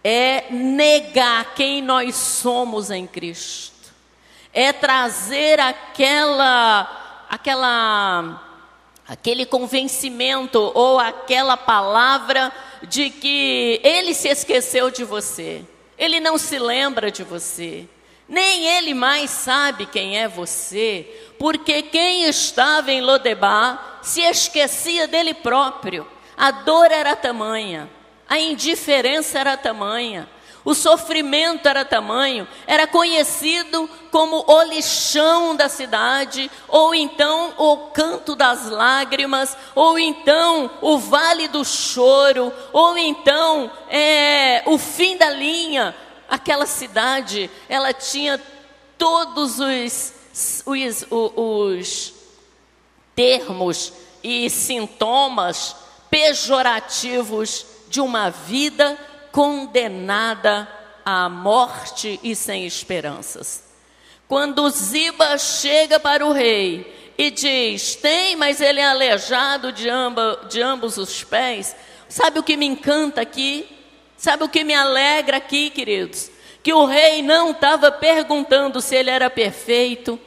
é 0.01 0.49
negar 0.49 1.53
quem 1.55 1.81
nós 1.81 2.15
somos 2.15 2.89
em 2.89 3.05
Cristo, 3.05 3.78
é 4.53 4.73
trazer 4.73 5.59
aquela, 5.59 7.25
aquela, 7.29 8.41
aquele 9.07 9.45
convencimento 9.45 10.71
ou 10.73 10.99
aquela 10.99 11.55
palavra 11.55 12.51
de 12.83 13.09
que 13.09 13.79
ele 13.83 14.13
se 14.13 14.27
esqueceu 14.27 14.89
de 14.89 15.03
você, 15.03 15.63
ele 15.97 16.19
não 16.19 16.37
se 16.37 16.57
lembra 16.57 17.11
de 17.11 17.23
você. 17.23 17.87
Nem 18.27 18.67
ele 18.67 18.93
mais 18.93 19.31
sabe 19.31 19.87
quem 19.87 20.19
é 20.19 20.27
você, 20.27 21.31
porque 21.39 21.81
quem 21.81 22.25
estava 22.25 22.91
em 22.91 23.01
Lodebar 23.01 23.99
se 24.03 24.21
esquecia 24.21 25.07
dele 25.07 25.33
próprio. 25.33 26.07
A 26.37 26.51
dor 26.51 26.91
era 26.91 27.15
tamanha, 27.15 27.89
a 28.27 28.37
indiferença 28.37 29.39
era 29.39 29.57
tamanha, 29.57 30.29
o 30.69 30.75
sofrimento 30.75 31.67
era 31.67 31.83
tamanho, 31.83 32.47
era 32.67 32.85
conhecido 32.85 33.89
como 34.11 34.45
o 34.47 34.61
lixão 34.65 35.55
da 35.55 35.67
cidade, 35.67 36.49
ou 36.67 36.93
então 36.93 37.55
o 37.57 37.77
canto 37.87 38.35
das 38.35 38.69
lágrimas, 38.69 39.57
ou 39.73 39.97
então 39.97 40.69
o 40.79 40.99
vale 40.99 41.47
do 41.47 41.65
choro, 41.65 42.53
ou 42.71 42.95
então 42.99 43.71
é, 43.89 44.61
o 44.67 44.77
fim 44.77 45.17
da 45.17 45.31
linha. 45.31 45.95
Aquela 46.29 46.67
cidade, 46.67 47.49
ela 47.67 47.91
tinha 47.91 48.39
todos 48.95 49.59
os, 49.59 50.13
os, 50.67 51.05
os 51.09 52.13
termos 53.15 53.91
e 54.23 54.47
sintomas 54.51 55.75
pejorativos 56.11 57.65
de 57.89 57.99
uma 57.99 58.29
vida 58.29 58.95
condenada 59.31 60.67
à 61.05 61.29
morte 61.29 62.19
e 62.23 62.35
sem 62.35 62.65
esperanças. 62.65 63.63
Quando 64.27 64.69
Ziba 64.69 65.37
chega 65.37 65.99
para 65.99 66.25
o 66.25 66.31
rei 66.31 67.13
e 67.17 67.31
diz: 67.31 67.95
Tem, 67.95 68.35
mas 68.35 68.61
ele 68.61 68.79
é 68.79 68.85
aleijado 68.85 69.71
de, 69.71 69.89
amba, 69.89 70.45
de 70.49 70.61
ambos 70.61 70.97
os 70.97 71.23
pés. 71.23 71.75
Sabe 72.07 72.39
o 72.39 72.43
que 72.43 72.55
me 72.55 72.65
encanta 72.65 73.21
aqui? 73.21 73.67
Sabe 74.17 74.43
o 74.43 74.49
que 74.49 74.63
me 74.63 74.73
alegra 74.73 75.37
aqui, 75.37 75.69
queridos? 75.69 76.29
Que 76.61 76.73
o 76.73 76.85
rei 76.85 77.21
não 77.21 77.51
estava 77.51 77.91
perguntando 77.91 78.81
se 78.81 78.95
ele 78.95 79.09
era 79.09 79.29
perfeito, 79.29 80.19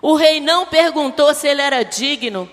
o 0.00 0.14
rei 0.14 0.40
não 0.40 0.64
perguntou 0.66 1.34
se 1.34 1.48
ele 1.48 1.60
era 1.60 1.82
digno, 1.82 2.48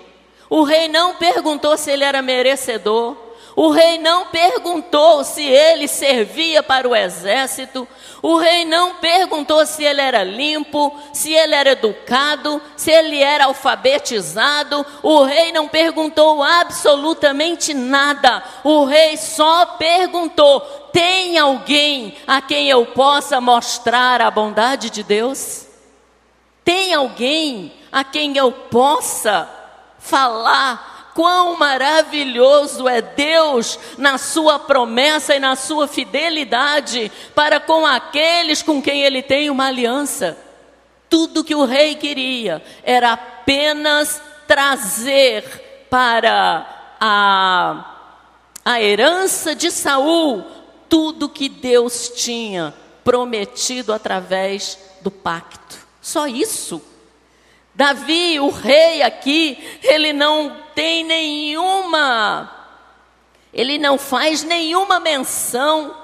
o 0.50 0.64
rei 0.64 0.88
não 0.88 1.16
perguntou 1.16 1.78
se 1.78 1.92
ele 1.92 2.04
era 2.04 2.22
merecedor, 2.22 3.16
O 3.56 3.70
rei 3.70 4.00
não 4.00 4.28
perguntou 4.28 5.24
se 5.24 5.44
ele 5.44 5.88
servia 5.88 6.64
para 6.64 6.88
o 6.88 6.96
exército. 6.96 7.88
O 8.22 8.38
rei 8.38 8.66
não 8.66 8.96
perguntou 8.96 9.64
se 9.66 9.84
ele 9.84 10.02
era 10.02 10.24
limpo, 10.24 10.98
se 11.12 11.34
ele 11.34 11.54
era 11.54 11.72
educado, 11.72 12.62
se 12.76 12.90
ele 12.90 13.22
era 13.22 13.46
alfabetizado. 13.46 14.84
O 15.04 15.24
rei 15.24 15.52
não 15.52 15.68
perguntou 15.68 16.42
absolutamente 16.42 17.74
nada. 17.74 18.44
O 18.64 18.86
rei 18.86 19.18
só 19.18 19.66
perguntou: 19.78 20.62
tem 20.92 21.38
alguém 21.38 22.16
a 22.26 22.42
quem 22.42 22.70
eu 22.70 22.86
possa 22.88 23.40
mostrar 23.40 24.20
a 24.22 24.32
bondade 24.32 24.90
de 24.90 25.04
Deus? 25.04 25.68
Tem 26.64 26.94
alguém 26.94 27.74
a 27.92 28.04
quem 28.04 28.36
eu 28.36 28.52
possa 28.52 29.48
falar 30.00 30.93
quão 31.14 31.58
maravilhoso 31.58 32.88
é 32.88 33.02
Deus 33.02 33.80
na 33.98 34.18
sua 34.18 34.60
promessa 34.60 35.36
e 35.36 35.40
na 35.40 35.56
sua 35.56 35.88
fidelidade 35.88 37.12
para 37.36 37.60
com 37.60 37.86
aqueles 37.86 38.62
com 38.62 38.82
quem 38.82 39.04
ele 39.04 39.22
tem 39.22 39.50
uma 39.50 39.68
aliança. 39.68 40.38
Tudo 41.10 41.44
que 41.44 41.56
o 41.56 41.66
rei 41.66 41.96
queria 41.96 42.64
era 42.84 43.14
apenas 43.14 44.22
trazer 44.48 45.88
para 45.90 46.96
a, 47.00 47.96
a 48.66 48.82
herança 48.82 49.54
de 49.56 49.70
Saul 49.70 50.44
tudo 50.90 51.30
que 51.30 51.50
Deus 51.50 52.10
tinha 52.16 52.74
prometido 53.04 53.92
através 53.92 54.78
do 55.02 55.12
pacto. 55.12 55.78
Só 56.02 56.28
isso. 56.28 56.82
Davi, 57.76 58.40
o 58.40 58.50
rei 58.50 59.02
aqui, 59.02 59.58
ele 59.82 60.14
não 60.14 60.64
tem 60.76 61.04
nenhuma, 61.04 62.52
ele 63.52 63.78
não 63.78 63.98
faz 63.98 64.44
nenhuma 64.44 65.00
menção 65.00 65.96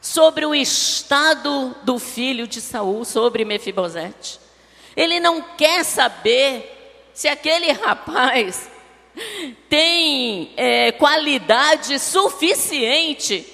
sobre 0.00 0.46
o 0.46 0.54
estado 0.54 1.76
do 1.82 1.98
filho 1.98 2.46
de 2.46 2.60
Saul, 2.60 3.04
sobre 3.04 3.44
Mefibosete. 3.44 4.40
Ele 4.96 5.20
não 5.20 5.42
quer 5.42 5.84
saber 5.84 7.10
se 7.12 7.28
aquele 7.28 7.72
rapaz 7.72 8.70
tem 9.68 10.52
é, 10.56 10.92
qualidade 10.92 11.98
suficiente 11.98 13.46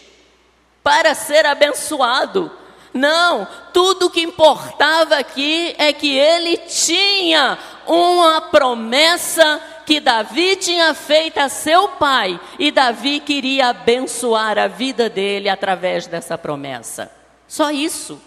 para 0.83 1.15
ser 1.15 1.45
abençoado. 1.45 2.51
Não, 2.97 3.47
tudo 3.73 4.11
que 4.11 4.23
importava 4.23 5.17
aqui 5.17 5.75
é 5.77 5.93
que 5.93 6.17
ele 6.17 6.57
tinha 6.57 7.59
uma 7.87 8.41
promessa 8.41 9.61
que 9.85 10.01
Davi 10.01 10.57
tinha 10.57 10.93
feito 10.95 11.39
a 11.39 11.49
seu 11.49 11.91
pai, 11.91 12.41
e 12.59 12.73
Davi 12.73 13.21
queria 13.21 13.69
abençoar 13.69 14.59
a 14.59 14.67
vida 14.67 15.09
dele 15.09 15.49
através 15.49 16.07
dessa 16.07 16.37
promessa. 16.37 17.13
Só 17.47 17.71
isso. 17.71 18.21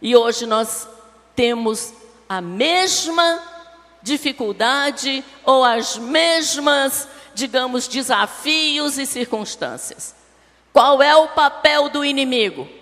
E 0.00 0.14
hoje 0.14 0.46
nós 0.46 0.86
temos 1.34 1.92
a 2.28 2.40
mesma 2.40 3.42
dificuldade 4.02 5.24
ou 5.44 5.64
as 5.64 5.96
mesmas, 5.96 7.08
digamos, 7.34 7.88
desafios 7.88 8.98
e 8.98 9.06
circunstâncias. 9.06 10.14
Qual 10.72 11.02
é 11.02 11.16
o 11.16 11.28
papel 11.28 11.88
do 11.88 12.04
inimigo? 12.04 12.75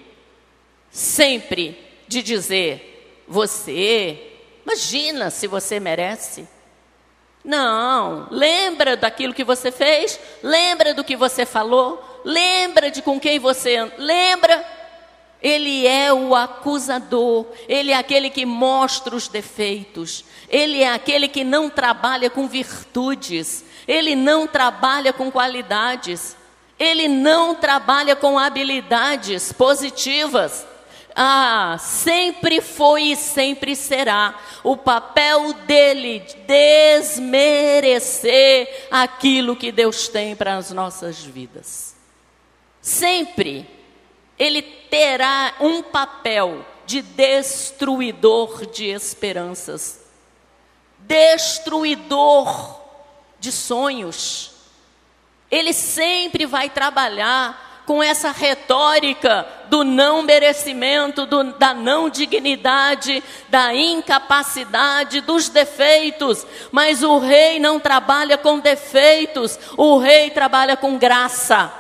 Sempre 0.95 1.77
de 2.07 2.23
dizer: 2.23 3.25
você, 3.27 4.17
imagina 4.65 5.29
se 5.29 5.49
você 5.49 5.81
merece. 5.81 6.47
Não, 7.45 8.29
lembra 8.31 8.97
daquilo 8.97 9.35
que 9.35 9.45
você 9.45 9.71
fez, 9.71 10.19
lembra 10.43 10.95
do 10.95 11.05
que 11.05 11.15
você 11.15 11.45
falou, 11.45 12.23
lembra 12.25 12.91
de 12.91 13.03
com 13.03 13.21
quem 13.21 13.39
você 13.39 13.93
lembra. 13.99 14.65
Ele 15.43 15.87
é 15.87 16.11
o 16.11 16.35
acusador, 16.35 17.45
ele 17.69 17.91
é 17.91 17.97
aquele 17.99 18.31
que 18.31 18.47
mostra 18.47 19.15
os 19.15 19.29
defeitos, 19.29 20.25
ele 20.49 20.83
é 20.83 20.91
aquele 20.91 21.29
que 21.29 21.45
não 21.45 21.69
trabalha 21.69 22.31
com 22.31 22.49
virtudes, 22.49 23.63
ele 23.87 24.17
não 24.17 24.47
trabalha 24.47 25.13
com 25.13 25.31
qualidades, 25.31 26.35
ele 26.79 27.09
não 27.09 27.55
trabalha 27.55 28.17
com 28.17 28.39
habilidades 28.39 29.53
positivas. 29.53 30.67
Ah, 31.17 31.77
sempre 31.79 32.61
foi 32.61 33.05
e 33.05 33.17
sempre 33.17 33.77
será 33.77 34.37
o 34.65 34.77
papel 34.77 35.53
dele 35.53 36.25
desmerecer 36.47 37.89
aquilo 38.91 39.55
que 39.55 39.71
Deus 39.71 40.09
tem 40.09 40.35
para 40.35 40.57
as 40.57 40.73
nossas 40.73 41.23
vidas. 41.23 41.95
Sempre 42.81 43.65
ele 44.39 44.61
terá 44.63 45.55
um 45.61 45.83
papel 45.83 46.67
de 46.85 47.01
destruidor 47.01 48.67
de 48.67 48.87
esperanças, 48.87 50.01
destruidor 50.99 52.81
de 53.39 53.53
sonhos. 53.53 54.53
Ele 55.51 55.73
sempre 55.73 56.47
vai 56.47 56.69
trabalhar 56.69 57.64
com 57.87 58.03
essa 58.03 58.31
retórica 58.31 59.47
do 59.69 59.85
não 59.85 60.23
merecimento, 60.23 61.27
do, 61.27 61.45
da 61.45 61.75
não 61.75 62.09
dignidade, 62.09 63.23
da 63.49 63.75
incapacidade, 63.75 65.21
dos 65.21 65.49
defeitos. 65.49 66.47
Mas 66.73 67.03
o 67.03 67.19
rei 67.19 67.59
não 67.59 67.79
trabalha 67.79 68.39
com 68.39 68.59
defeitos, 68.59 69.59
o 69.77 69.99
rei 69.99 70.31
trabalha 70.31 70.77
com 70.77 70.97
graça. 70.97 71.73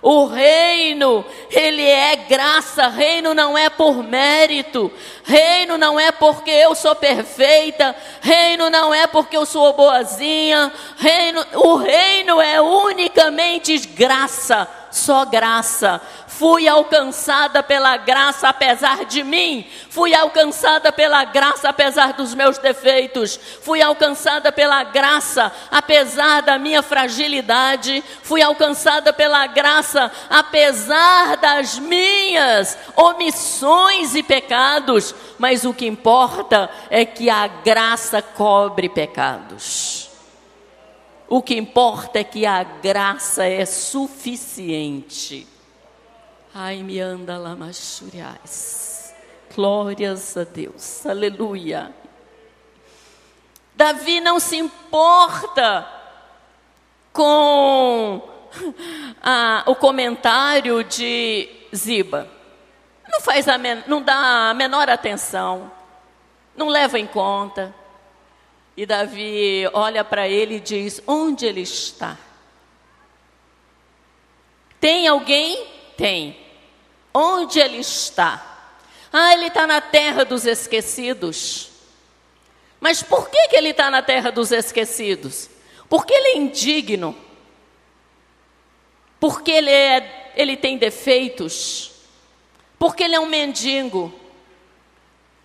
O 0.00 0.26
reino, 0.26 1.24
ele 1.48 1.86
é 1.86 2.16
graça, 2.16 2.88
reino 2.88 3.34
não 3.34 3.56
é 3.56 3.70
por 3.70 4.02
mérito, 4.02 4.90
reino 5.22 5.78
não 5.78 6.00
é 6.00 6.10
porque 6.10 6.50
eu 6.50 6.74
sou 6.74 6.92
perfeita, 6.96 7.94
reino 8.20 8.68
não 8.68 8.92
é 8.92 9.06
porque 9.06 9.36
eu 9.36 9.46
sou 9.46 9.72
boazinha, 9.74 10.72
reino, 10.96 11.46
o 11.54 11.76
reino 11.76 12.40
é 12.40 12.60
unicamente 12.60 13.78
graça 13.78 14.68
só 14.92 15.24
graça. 15.24 16.00
Fui 16.28 16.68
alcançada 16.68 17.62
pela 17.62 17.96
graça 17.96 18.48
apesar 18.48 19.04
de 19.06 19.24
mim. 19.24 19.66
Fui 19.88 20.14
alcançada 20.14 20.92
pela 20.92 21.24
graça 21.24 21.70
apesar 21.70 22.12
dos 22.12 22.34
meus 22.34 22.58
defeitos. 22.58 23.38
Fui 23.62 23.80
alcançada 23.80 24.52
pela 24.52 24.84
graça 24.84 25.50
apesar 25.70 26.42
da 26.42 26.58
minha 26.58 26.82
fragilidade. 26.82 28.04
Fui 28.22 28.42
alcançada 28.42 29.12
pela 29.12 29.46
graça 29.46 30.12
apesar 30.28 31.36
das 31.38 31.78
minhas 31.78 32.78
omissões 32.94 34.14
e 34.14 34.22
pecados. 34.22 35.14
Mas 35.38 35.64
o 35.64 35.72
que 35.72 35.86
importa 35.86 36.70
é 36.90 37.04
que 37.04 37.30
a 37.30 37.46
graça 37.46 38.20
cobre 38.20 38.88
pecados. 38.88 40.01
O 41.34 41.40
que 41.40 41.56
importa 41.56 42.18
é 42.18 42.24
que 42.24 42.44
a 42.44 42.62
graça 42.62 43.46
é 43.46 43.64
suficiente. 43.64 45.48
Ai, 46.54 46.82
me 46.82 47.00
anda 47.00 47.38
lá, 47.38 47.56
machuriais. 47.56 49.14
Glórias 49.54 50.36
a 50.36 50.44
Deus. 50.44 51.06
Aleluia. 51.06 51.90
Davi 53.74 54.20
não 54.20 54.38
se 54.38 54.56
importa 54.58 55.90
com 57.14 58.28
a, 59.24 59.64
o 59.66 59.74
comentário 59.74 60.84
de 60.84 61.48
Ziba. 61.74 62.28
Não 63.10 63.22
faz 63.22 63.48
a 63.48 63.56
não 63.86 64.02
dá 64.02 64.50
a 64.50 64.54
menor 64.54 64.90
atenção. 64.90 65.72
Não 66.54 66.68
leva 66.68 66.98
em 66.98 67.06
conta. 67.06 67.74
E 68.76 68.86
Davi 68.86 69.68
olha 69.72 70.04
para 70.04 70.28
ele 70.28 70.56
e 70.56 70.60
diz: 70.60 71.02
Onde 71.06 71.46
ele 71.46 71.60
está? 71.60 72.18
Tem 74.80 75.06
alguém? 75.06 75.66
Tem. 75.96 76.36
Onde 77.12 77.60
ele 77.60 77.78
está? 77.78 78.70
Ah, 79.12 79.34
ele 79.34 79.46
está 79.46 79.66
na 79.66 79.80
terra 79.80 80.24
dos 80.24 80.46
esquecidos. 80.46 81.70
Mas 82.80 83.02
por 83.02 83.28
que, 83.28 83.48
que 83.48 83.56
ele 83.56 83.68
está 83.68 83.90
na 83.90 84.02
terra 84.02 84.32
dos 84.32 84.50
esquecidos? 84.50 85.50
Porque 85.88 86.14
ele 86.14 86.28
é 86.28 86.36
indigno. 86.38 87.14
Porque 89.20 89.52
ele, 89.52 89.70
é, 89.70 90.32
ele 90.34 90.56
tem 90.56 90.78
defeitos. 90.78 91.92
Porque 92.78 93.04
ele 93.04 93.14
é 93.14 93.20
um 93.20 93.26
mendigo. 93.26 94.12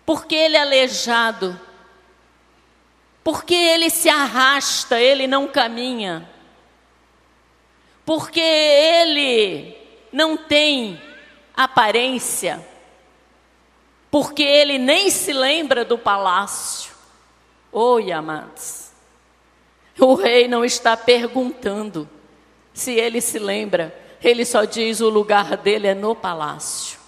Porque 0.06 0.34
ele 0.34 0.56
é 0.56 0.60
aleijado 0.60 1.67
porque 3.28 3.54
ele 3.54 3.90
se 3.90 4.08
arrasta, 4.08 4.98
ele 4.98 5.26
não 5.26 5.46
caminha. 5.46 6.26
Porque 8.02 8.40
ele 8.40 9.76
não 10.10 10.34
tem 10.34 10.98
aparência. 11.54 12.66
Porque 14.10 14.42
ele 14.42 14.78
nem 14.78 15.10
se 15.10 15.34
lembra 15.34 15.84
do 15.84 15.98
palácio. 15.98 16.94
Oi, 17.70 18.10
amados. 18.10 18.92
O 20.00 20.14
rei 20.14 20.48
não 20.48 20.64
está 20.64 20.96
perguntando 20.96 22.08
Se 22.72 22.92
ele 22.92 23.20
se 23.20 23.38
lembra, 23.38 23.94
ele 24.22 24.46
só 24.46 24.64
diz 24.64 25.02
o 25.02 25.10
lugar 25.10 25.54
dele 25.58 25.88
é 25.88 25.94
no 25.94 26.16
palácio. 26.16 26.98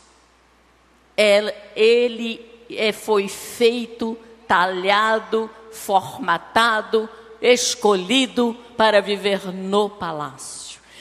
Ele 1.17 2.47
é, 2.69 2.93
foi 2.93 3.27
feito, 3.27 4.19
talhado, 4.47 5.49
formatado, 5.73 7.09
escolhido 7.41 8.57
para 8.77 9.01
viver 9.01 9.53
no 9.53 9.89
palácio. 9.89 10.61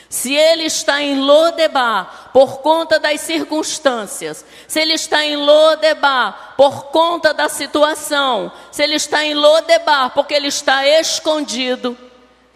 Se 0.09 0.33
ele 0.33 0.63
está 0.63 1.03
em 1.03 1.19
Lodebar 1.19 2.31
por 2.33 2.61
conta 2.61 2.99
das 2.99 3.21
circunstâncias, 3.21 4.43
se 4.67 4.79
ele 4.79 4.93
está 4.93 5.23
em 5.23 5.35
Lodebar 5.35 6.55
por 6.57 6.85
conta 6.85 7.31
da 7.31 7.47
situação, 7.47 8.51
se 8.71 8.81
ele 8.81 8.95
está 8.95 9.23
em 9.23 9.35
Lodebar 9.35 10.11
porque 10.11 10.33
ele 10.33 10.47
está 10.47 10.87
escondido, 10.87 11.95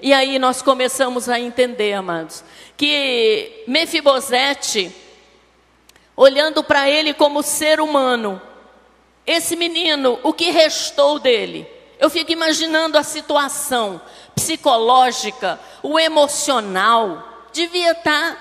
e 0.02 0.12
aí 0.12 0.40
nós 0.40 0.64
começamos 0.64 1.30
a 1.30 1.40
entender, 1.40 1.94
amados, 1.94 2.44
que 2.76 3.64
Mefibosete, 3.68 4.94
olhando 6.16 6.64
para 6.64 6.90
ele 6.90 7.14
como 7.14 7.44
ser 7.44 7.80
humano, 7.80 8.42
esse 9.28 9.56
menino, 9.56 10.20
o 10.24 10.34
que 10.34 10.50
restou 10.50 11.20
dele? 11.20 11.68
Eu 12.00 12.10
fico 12.10 12.32
imaginando 12.32 12.98
a 12.98 13.04
situação 13.04 14.02
psicológica, 14.36 15.60
o 15.82 16.00
emocional, 16.00 17.48
devia 17.54 17.92
estar 17.92 18.38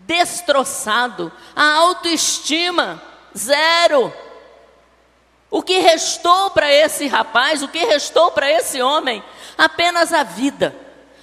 destroçado, 0.00 1.32
a 1.54 1.72
autoestima 1.74 3.02
zero. 3.36 4.12
O 5.50 5.62
que 5.62 5.78
restou 5.78 6.50
para 6.50 6.72
esse 6.72 7.06
rapaz, 7.06 7.62
o 7.62 7.68
que 7.68 7.84
restou 7.84 8.30
para 8.30 8.50
esse 8.50 8.80
homem? 8.82 9.22
Apenas 9.56 10.12
a 10.12 10.22
vida. 10.22 10.74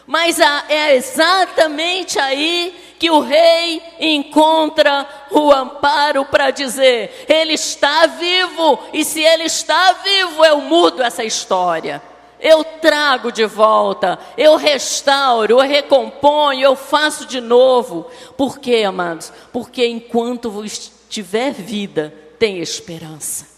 Mas 0.05 0.39
é 0.39 0.95
exatamente 0.95 2.19
aí 2.19 2.82
que 3.03 3.11
o 3.11 3.19
rei 3.19 3.83
encontra 3.99 5.05
o 5.29 5.51
amparo 5.51 6.23
para 6.23 6.51
dizer: 6.51 7.25
ele 7.27 7.51
está 7.51 8.05
vivo, 8.05 8.79
e 8.93 9.03
se 9.03 9.21
ele 9.21 9.43
está 9.43 9.91
vivo, 9.91 10.45
eu 10.45 10.61
mudo 10.61 11.03
essa 11.03 11.21
história. 11.21 12.01
Eu 12.39 12.63
trago 12.63 13.29
de 13.29 13.45
volta, 13.45 14.17
eu 14.37 14.55
restauro, 14.55 15.51
eu 15.51 15.59
recomponho, 15.59 16.61
eu 16.61 16.77
faço 16.77 17.25
de 17.25 17.41
novo. 17.41 18.09
Por 18.37 18.57
quê, 18.57 18.85
amados? 18.87 19.33
Porque 19.51 19.85
enquanto 19.85 20.63
tiver 21.09 21.51
vida, 21.51 22.13
tem 22.39 22.59
esperança. 22.59 23.52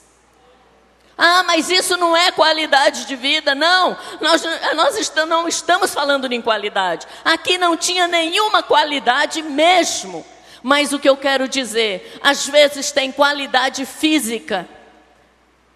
Ah, 1.18 1.44
mas 1.44 1.70
isso 1.70 1.96
não 1.96 2.16
é 2.16 2.32
qualidade 2.32 3.06
de 3.06 3.16
vida. 3.16 3.56
Não, 3.56 3.98
nós, 4.20 4.44
nós 4.76 5.12
não 5.28 5.48
estamos 5.48 5.94
falando 5.94 6.32
em 6.32 6.42
qualidade. 6.42 7.08
Aqui 7.24 7.58
não 7.58 7.78
tinha 7.78 8.08
nenhuma 8.08 8.62
qualidade 8.62 9.42
mesmo. 9.42 10.26
Mas 10.62 10.92
o 10.92 11.00
que 11.00 11.08
eu 11.08 11.16
quero 11.16 11.48
dizer, 11.48 12.20
às 12.22 12.48
vezes 12.48 12.92
tem 12.92 13.12
qualidade 13.12 13.86
física. 13.86 14.68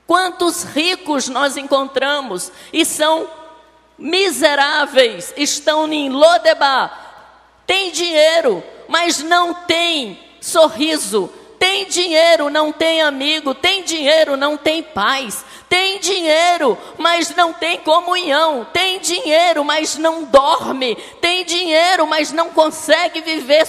Quantos 0.08 0.63
ricos 0.63 1.30
nós 1.30 1.56
encontramos 1.56 2.52
e 2.73 2.84
são 2.84 3.30
miseráveis, 3.99 5.34
estão 5.38 5.88
em 5.93 6.10
Lodebar, 6.10 7.62
tem 7.67 7.91
dinheiro, 7.91 8.63
mas 8.88 9.21
não 9.21 9.54
tem 9.54 10.19
sorriso, 10.41 11.32
tem 11.60 11.86
dinheiro, 11.86 12.50
não 12.50 12.72
tem 12.72 13.02
amigo, 13.02 13.54
tem 13.54 13.84
dinheiro, 13.84 14.38
não 14.38 14.56
tem 14.56 14.82
paz, 14.82 15.43
tem 15.67 16.00
dinheiro, 16.00 16.78
mas 16.98 17.36
não 17.36 17.52
tem 17.52 17.78
comunhão, 17.80 18.65
tem 18.72 18.98
dinheiro, 19.00 19.63
mas 19.65 19.98
não 19.98 20.24
dorme, 20.24 20.95
tem 21.19 21.43
dinheiro, 21.43 22.08
mas 22.08 22.32
não 22.32 22.52
consegue 22.52 23.19
viver. 23.19 23.67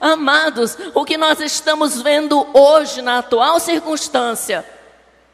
Amados, 0.00 0.76
o 0.92 1.04
que 1.04 1.16
nós 1.16 1.38
estamos 1.40 2.02
vendo 2.02 2.44
hoje 2.52 3.00
na 3.00 3.18
atual 3.18 3.60
circunstância, 3.60 4.66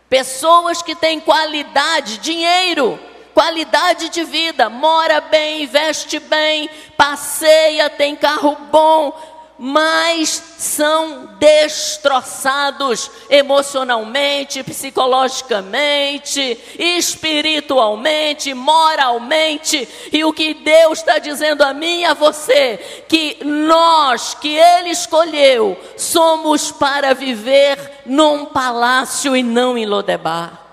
pessoas 0.09 0.82
que 0.82 0.94
têm 0.94 1.18
qualidade, 1.18 2.18
dinheiro, 2.18 3.00
qualidade 3.32 4.11
de 4.11 4.22
vida, 4.22 4.68
mora 4.68 5.20
bem, 5.20 5.66
veste 5.66 6.18
bem, 6.18 6.68
passeia, 6.96 7.88
tem 7.88 8.14
carro 8.14 8.56
bom, 8.70 9.36
mas 9.58 10.42
são 10.58 11.30
destroçados 11.38 13.10
emocionalmente, 13.30 14.62
psicologicamente, 14.62 16.58
espiritualmente, 16.78 18.52
moralmente. 18.52 19.88
E 20.12 20.24
o 20.24 20.32
que 20.32 20.54
Deus 20.54 20.98
está 20.98 21.18
dizendo 21.18 21.62
a 21.62 21.72
mim 21.72 22.00
e 22.00 22.04
a 22.04 22.14
você, 22.14 23.04
que 23.08 23.38
nós, 23.44 24.34
que 24.34 24.56
Ele 24.56 24.90
escolheu, 24.90 25.78
somos 25.96 26.70
para 26.70 27.14
viver 27.14 28.02
num 28.04 28.44
palácio 28.44 29.34
e 29.34 29.42
não 29.42 29.78
em 29.78 29.86
Lodebar. 29.86 30.65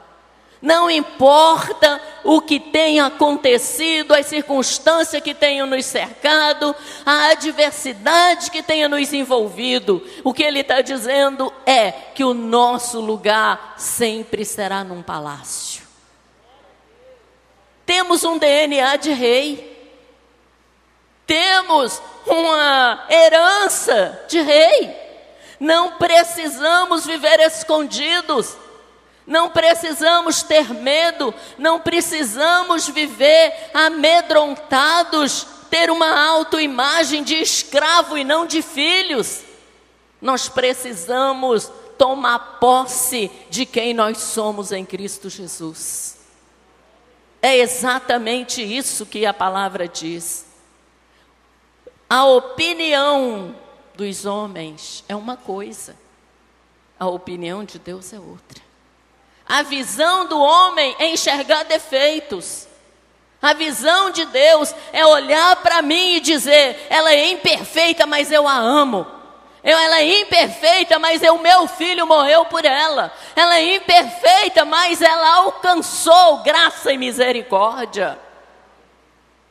Não 0.63 0.89
importa 0.89 2.01
o 2.23 2.39
que 2.39 2.57
tenha 2.57 3.07
acontecido, 3.07 4.13
as 4.13 4.27
circunstâncias 4.27 5.21
que 5.21 5.33
tenham 5.33 5.67
nos 5.67 5.85
cercado, 5.85 6.73
a 7.05 7.31
adversidade 7.31 8.49
que 8.49 8.63
tenha 8.63 8.87
nos 8.87 9.11
envolvido, 9.11 10.01
o 10.23 10.33
que 10.33 10.41
ele 10.41 10.61
está 10.61 10.79
dizendo 10.79 11.51
é 11.65 11.91
que 11.91 12.23
o 12.23 12.33
nosso 12.33 13.01
lugar 13.01 13.73
sempre 13.75 14.45
será 14.45 14.85
num 14.85 15.03
palácio. 15.03 15.83
Temos 17.85 18.23
um 18.23 18.37
DNA 18.37 18.95
de 18.95 19.11
rei, 19.11 19.91
temos 21.27 22.01
uma 22.25 23.05
herança 23.09 24.23
de 24.29 24.39
rei, 24.39 24.95
não 25.59 25.97
precisamos 25.97 27.05
viver 27.05 27.41
escondidos. 27.41 28.62
Não 29.25 29.49
precisamos 29.49 30.43
ter 30.43 30.73
medo, 30.73 31.33
não 31.57 31.79
precisamos 31.79 32.87
viver 32.89 33.53
amedrontados, 33.73 35.47
ter 35.69 35.89
uma 35.89 36.19
autoimagem 36.29 37.23
de 37.23 37.35
escravo 37.35 38.17
e 38.17 38.23
não 38.23 38.45
de 38.45 38.61
filhos. 38.61 39.41
Nós 40.21 40.49
precisamos 40.49 41.71
tomar 41.97 42.59
posse 42.59 43.31
de 43.49 43.65
quem 43.65 43.93
nós 43.93 44.17
somos 44.17 44.71
em 44.71 44.85
Cristo 44.85 45.29
Jesus. 45.29 46.17
É 47.41 47.57
exatamente 47.57 48.61
isso 48.61 49.05
que 49.05 49.25
a 49.25 49.33
palavra 49.33 49.87
diz. 49.87 50.45
A 52.09 52.25
opinião 52.25 53.53
dos 53.95 54.25
homens 54.25 55.03
é 55.09 55.15
uma 55.15 55.35
coisa, 55.35 55.95
a 56.97 57.07
opinião 57.07 57.65
de 57.65 57.77
Deus 57.77 58.13
é 58.13 58.19
outra. 58.19 58.62
A 59.53 59.61
visão 59.61 60.25
do 60.25 60.41
homem 60.41 60.95
é 60.97 61.09
enxergar 61.09 61.61
defeitos. 61.65 62.67
A 63.39 63.53
visão 63.53 64.09
de 64.09 64.25
Deus 64.25 64.73
é 64.91 65.05
olhar 65.05 65.57
para 65.57 65.79
mim 65.83 66.15
e 66.15 66.19
dizer: 66.19 66.87
ela 66.89 67.13
é 67.13 67.29
imperfeita, 67.29 68.07
mas 68.07 68.31
eu 68.31 68.47
a 68.47 68.57
amo. 68.57 69.05
Ela 69.61 69.99
é 69.99 70.21
imperfeita, 70.21 70.97
mas 70.97 71.21
o 71.21 71.37
meu 71.37 71.67
filho 71.67 72.07
morreu 72.07 72.45
por 72.45 72.65
ela. 72.65 73.13
Ela 73.35 73.57
é 73.57 73.75
imperfeita, 73.75 74.65
mas 74.65 75.03
ela 75.03 75.35
alcançou 75.35 76.39
graça 76.39 76.91
e 76.91 76.97
misericórdia. 76.97 78.17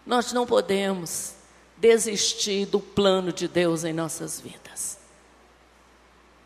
Nós 0.05 0.33
não 0.33 0.45
podemos 0.45 1.37
desistir 1.77 2.67
do 2.67 2.81
plano 2.81 3.33
de 3.33 3.47
Deus 3.47 3.85
em 3.85 3.93
nossas 3.93 4.41
vidas. 4.41 4.99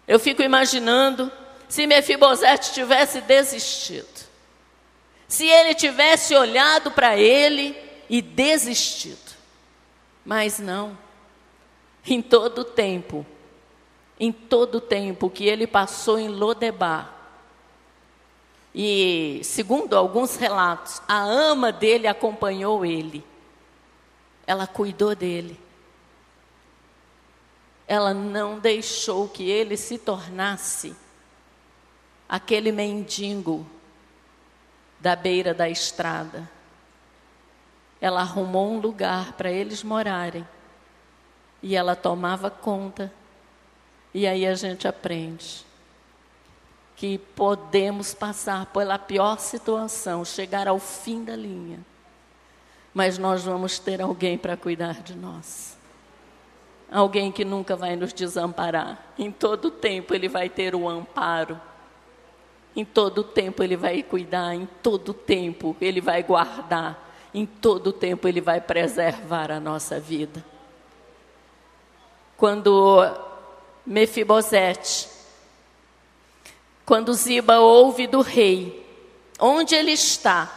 Eu 0.07 0.21
fico 0.21 0.43
imaginando 0.43 1.33
se 1.69 1.87
Mefibosete 1.87 2.73
tivesse 2.73 3.21
desistido. 3.21 4.27
Se 5.29 5.47
ele 5.47 5.75
tivesse 5.75 6.35
olhado 6.35 6.91
para 6.91 7.17
ele 7.17 7.77
e 8.09 8.23
desistido. 8.23 9.35
Mas 10.25 10.59
não. 10.59 10.97
Em 12.05 12.23
todo 12.23 12.61
o 12.61 12.65
tempo, 12.65 13.27
em 14.19 14.31
todo 14.31 14.77
o 14.77 14.81
tempo 14.81 15.29
que 15.29 15.47
ele 15.47 15.67
passou 15.67 16.19
em 16.19 16.29
Lodebar, 16.29 17.17
e 18.79 19.41
segundo 19.43 19.97
alguns 19.97 20.37
relatos, 20.37 21.01
a 21.09 21.19
ama 21.23 21.73
dele 21.73 22.07
acompanhou 22.07 22.85
ele. 22.85 23.25
Ela 24.47 24.67
cuidou 24.67 25.15
dele. 25.15 25.59
Ela 27.89 28.13
não 28.13 28.59
deixou 28.59 29.29
que 29.29 29.49
ele 29.49 29.79
se 29.79 29.97
tornasse 29.97 30.95
aquele 32.29 32.73
mendigo 32.73 33.67
da 34.99 35.15
beira 35.15 35.55
da 35.55 35.69
estrada. 35.69 36.51
Ela 38.01 38.21
arrumou 38.21 38.73
um 38.73 38.79
lugar 38.79 39.33
para 39.33 39.51
eles 39.51 39.83
morarem. 39.83 40.47
E 41.63 41.75
ela 41.75 41.97
tomava 41.97 42.51
conta. 42.51 43.13
E 44.13 44.27
aí 44.27 44.47
a 44.47 44.55
gente 44.55 44.87
aprende 44.87 45.65
que 46.97 47.19
podemos 47.19 48.15
passar 48.15 48.67
pela 48.67 48.99
pior 48.99 49.39
situação, 49.39 50.25
chegar 50.25 50.67
ao 50.67 50.79
fim 50.79 51.25
da 51.25 51.37
linha. 51.37 51.85
mas 52.95 53.19
nós 53.19 53.45
vamos 53.45 53.79
ter 53.79 54.01
alguém 54.01 54.39
para 54.39 54.57
cuidar 54.57 55.03
de 55.03 55.15
nós. 55.15 55.77
Alguém 56.91 57.31
que 57.31 57.45
nunca 57.45 57.77
vai 57.77 57.95
nos 57.95 58.11
desamparar. 58.11 59.13
Em 59.19 59.31
todo 59.31 59.71
tempo 59.71 60.15
ele 60.15 60.31
vai 60.31 60.49
ter 60.49 60.75
o 60.75 60.89
amparo. 60.89 61.61
Em 62.77 62.85
todo 62.85 63.25
tempo 63.25 63.63
ele 63.63 63.75
vai 63.75 64.03
cuidar, 64.03 64.55
em 64.55 64.67
todo 64.83 65.15
tempo 65.15 65.75
ele 65.81 65.99
vai 65.99 66.23
guardar, 66.23 67.11
em 67.33 67.47
todo 67.47 67.91
tempo 67.91 68.29
ele 68.29 68.43
vai 68.43 68.61
preservar 68.61 69.51
a 69.51 69.59
nossa 69.59 69.99
vida. 69.99 70.45
Quando 72.37 73.03
Mefibosete, 73.87 75.09
quando 76.85 77.15
Ziba 77.15 77.61
ouve 77.61 78.07
do 78.07 78.21
rei, 78.21 78.87
onde 79.41 79.75
ele 79.75 79.93
está? 79.93 80.53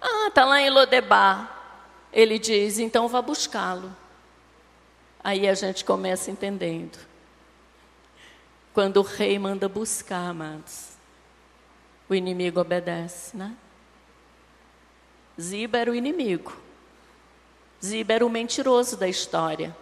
Ah, 0.00 0.28
está 0.28 0.46
lá 0.46 0.62
em 0.62 0.70
Lodebar. 0.70 1.58
Ele 2.10 2.38
diz: 2.38 2.78
então 2.78 3.06
vá 3.06 3.20
buscá-lo. 3.20 3.94
Aí 5.22 5.46
a 5.46 5.52
gente 5.52 5.84
começa 5.84 6.30
entendendo. 6.30 6.98
Quando 8.72 8.96
o 8.96 9.02
rei 9.02 9.38
manda 9.38 9.68
buscar, 9.68 10.30
amados, 10.30 10.89
o 12.10 12.14
inimigo 12.14 12.60
obedece, 12.60 13.36
né? 13.36 13.54
Ziba 15.40 15.78
era 15.78 15.90
o 15.90 15.94
inimigo. 15.94 16.52
Ziba 17.82 18.14
era 18.14 18.26
o 18.26 18.28
mentiroso 18.28 18.96
da 18.96 19.08
história. 19.08 19.74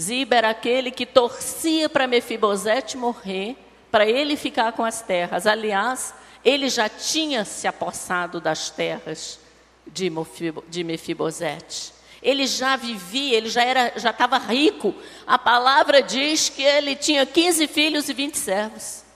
Ziba 0.00 0.36
era 0.36 0.50
aquele 0.50 0.90
que 0.90 1.04
torcia 1.04 1.88
para 1.88 2.06
Mefibosete 2.06 2.96
morrer, 2.96 3.56
para 3.90 4.06
ele 4.06 4.36
ficar 4.36 4.72
com 4.72 4.84
as 4.84 5.02
terras. 5.02 5.46
Aliás, 5.46 6.14
ele 6.42 6.70
já 6.70 6.88
tinha 6.88 7.44
se 7.44 7.68
apossado 7.68 8.40
das 8.40 8.70
terras 8.70 9.38
de 9.86 10.82
Mefibosete. 10.82 11.92
Ele 12.22 12.46
já 12.46 12.76
vivia, 12.76 13.36
ele 13.36 13.50
já 13.50 13.62
era, 13.62 13.92
já 13.96 14.10
estava 14.10 14.38
rico. 14.38 14.94
A 15.26 15.38
palavra 15.38 16.02
diz 16.02 16.48
que 16.48 16.62
ele 16.62 16.96
tinha 16.96 17.24
15 17.26 17.66
filhos 17.66 18.08
e 18.08 18.14
20 18.14 18.36
servos. 18.36 19.09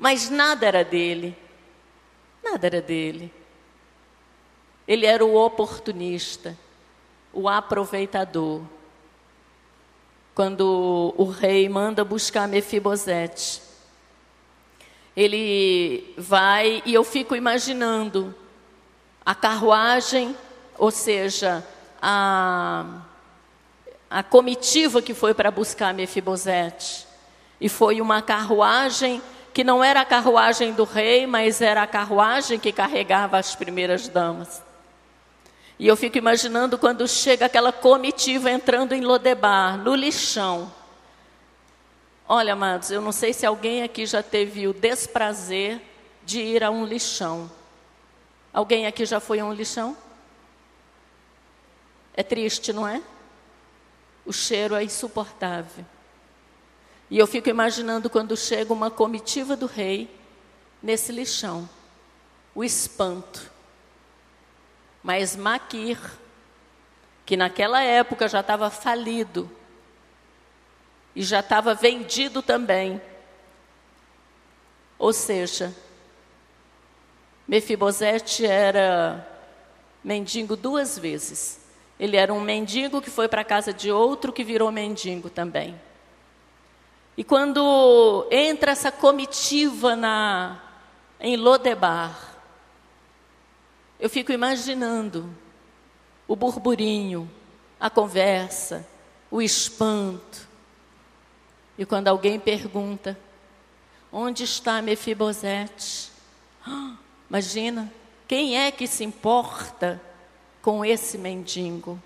Mas 0.00 0.30
nada 0.30 0.64
era 0.64 0.82
dele. 0.82 1.36
Nada 2.42 2.66
era 2.66 2.80
dele. 2.80 3.30
Ele 4.88 5.04
era 5.04 5.22
o 5.22 5.36
oportunista, 5.36 6.56
o 7.34 7.46
aproveitador. 7.46 8.62
Quando 10.34 11.14
o 11.18 11.24
rei 11.24 11.68
manda 11.68 12.02
buscar 12.02 12.48
Mefibosete, 12.48 13.60
ele 15.14 16.14
vai 16.16 16.82
e 16.86 16.94
eu 16.94 17.04
fico 17.04 17.36
imaginando 17.36 18.34
a 19.22 19.34
carruagem, 19.34 20.34
ou 20.78 20.90
seja, 20.90 21.62
a, 22.00 23.02
a 24.08 24.22
comitiva 24.22 25.02
que 25.02 25.12
foi 25.12 25.34
para 25.34 25.50
buscar 25.50 25.92
Mefibosete. 25.92 27.06
E 27.60 27.68
foi 27.68 28.00
uma 28.00 28.22
carruagem 28.22 29.20
que 29.52 29.64
não 29.64 29.82
era 29.82 30.00
a 30.00 30.04
carruagem 30.04 30.72
do 30.72 30.84
rei, 30.84 31.26
mas 31.26 31.60
era 31.60 31.82
a 31.82 31.86
carruagem 31.86 32.58
que 32.58 32.72
carregava 32.72 33.38
as 33.38 33.54
primeiras 33.54 34.08
damas. 34.08 34.62
E 35.78 35.86
eu 35.86 35.96
fico 35.96 36.18
imaginando 36.18 36.78
quando 36.78 37.08
chega 37.08 37.46
aquela 37.46 37.72
comitiva 37.72 38.50
entrando 38.50 38.92
em 38.92 39.00
Lodebar, 39.00 39.78
no 39.78 39.94
lixão. 39.94 40.72
Olha, 42.28 42.52
amados, 42.52 42.90
eu 42.90 43.00
não 43.00 43.12
sei 43.12 43.32
se 43.32 43.44
alguém 43.44 43.82
aqui 43.82 44.06
já 44.06 44.22
teve 44.22 44.68
o 44.68 44.72
desprazer 44.72 45.80
de 46.24 46.40
ir 46.40 46.62
a 46.62 46.70
um 46.70 46.84
lixão. 46.84 47.50
Alguém 48.52 48.86
aqui 48.86 49.04
já 49.04 49.18
foi 49.18 49.40
a 49.40 49.44
um 49.44 49.52
lixão? 49.52 49.96
É 52.14 52.22
triste, 52.22 52.72
não 52.72 52.86
é? 52.86 53.02
O 54.24 54.32
cheiro 54.32 54.74
é 54.74 54.84
insuportável. 54.84 55.84
E 57.10 57.18
eu 57.18 57.26
fico 57.26 57.48
imaginando 57.48 58.08
quando 58.08 58.36
chega 58.36 58.72
uma 58.72 58.90
comitiva 58.90 59.56
do 59.56 59.66
rei 59.66 60.08
nesse 60.80 61.10
lixão, 61.10 61.68
o 62.54 62.62
espanto. 62.62 63.50
Mas 65.02 65.34
Maquir, 65.34 65.98
que 67.26 67.36
naquela 67.36 67.82
época 67.82 68.28
já 68.28 68.40
estava 68.40 68.70
falido 68.70 69.50
e 71.14 71.22
já 71.22 71.40
estava 71.40 71.74
vendido 71.74 72.42
também. 72.42 73.02
Ou 74.96 75.12
seja, 75.12 75.74
Mefibosete 77.48 78.46
era 78.46 79.26
mendigo 80.04 80.54
duas 80.54 80.96
vezes. 80.96 81.60
Ele 81.98 82.16
era 82.16 82.32
um 82.32 82.40
mendigo 82.40 83.02
que 83.02 83.10
foi 83.10 83.26
para 83.26 83.40
a 83.40 83.44
casa 83.44 83.72
de 83.72 83.90
outro 83.90 84.32
que 84.32 84.44
virou 84.44 84.70
mendigo 84.70 85.28
também. 85.28 85.78
E 87.16 87.24
quando 87.24 88.26
entra 88.30 88.72
essa 88.72 88.90
comitiva 88.90 89.94
na, 89.94 90.60
em 91.18 91.36
Lodebar, 91.36 92.34
eu 93.98 94.08
fico 94.08 94.32
imaginando 94.32 95.28
o 96.26 96.34
burburinho, 96.34 97.30
a 97.78 97.90
conversa, 97.90 98.86
o 99.30 99.42
espanto. 99.42 100.48
E 101.76 101.84
quando 101.84 102.08
alguém 102.08 102.38
pergunta: 102.40 103.18
onde 104.12 104.44
está 104.44 104.80
Mefibosete? 104.80 106.10
Ah, 106.66 106.96
Imagina, 107.30 107.92
quem 108.26 108.58
é 108.58 108.72
que 108.72 108.88
se 108.88 109.04
importa 109.04 110.02
com 110.60 110.84
esse 110.84 111.16
mendigo? 111.16 112.02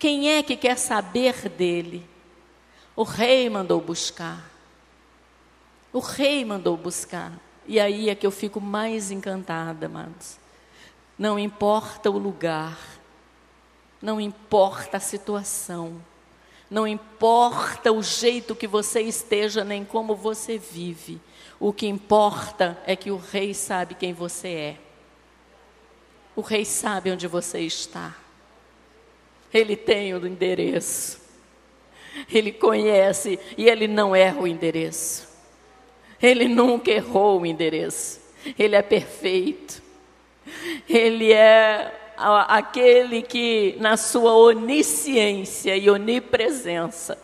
Quem 0.00 0.30
é 0.32 0.42
que 0.42 0.56
quer 0.56 0.76
saber 0.76 1.48
dele? 1.48 2.04
O 3.00 3.02
rei 3.02 3.48
mandou 3.48 3.80
buscar. 3.80 4.44
O 5.90 6.00
rei 6.00 6.44
mandou 6.44 6.76
buscar. 6.76 7.32
E 7.66 7.80
aí 7.80 8.10
é 8.10 8.14
que 8.14 8.26
eu 8.26 8.30
fico 8.30 8.60
mais 8.60 9.10
encantada, 9.10 9.86
amados. 9.86 10.38
Não 11.18 11.38
importa 11.38 12.10
o 12.10 12.18
lugar, 12.18 12.78
não 14.02 14.20
importa 14.20 14.98
a 14.98 15.00
situação, 15.00 16.04
não 16.70 16.86
importa 16.86 17.90
o 17.90 18.02
jeito 18.02 18.54
que 18.54 18.66
você 18.66 19.00
esteja, 19.00 19.64
nem 19.64 19.82
como 19.82 20.14
você 20.14 20.58
vive. 20.58 21.18
O 21.58 21.72
que 21.72 21.86
importa 21.86 22.78
é 22.84 22.94
que 22.94 23.10
o 23.10 23.16
rei 23.16 23.54
sabe 23.54 23.94
quem 23.94 24.12
você 24.12 24.48
é. 24.48 24.78
O 26.36 26.42
rei 26.42 26.66
sabe 26.66 27.10
onde 27.10 27.26
você 27.26 27.60
está. 27.60 28.14
Ele 29.50 29.74
tem 29.74 30.12
o 30.12 30.26
endereço. 30.26 31.19
Ele 32.32 32.52
conhece 32.52 33.38
e 33.56 33.68
ele 33.68 33.86
não 33.86 34.14
erra 34.14 34.40
o 34.40 34.46
endereço. 34.46 35.28
Ele 36.22 36.48
nunca 36.48 36.90
errou 36.90 37.40
o 37.40 37.46
endereço. 37.46 38.20
Ele 38.58 38.76
é 38.76 38.82
perfeito. 38.82 39.82
Ele 40.88 41.32
é 41.32 41.92
aquele 42.16 43.22
que, 43.22 43.76
na 43.78 43.96
sua 43.96 44.34
onisciência 44.34 45.76
e 45.76 45.88
onipresença, 45.88 47.18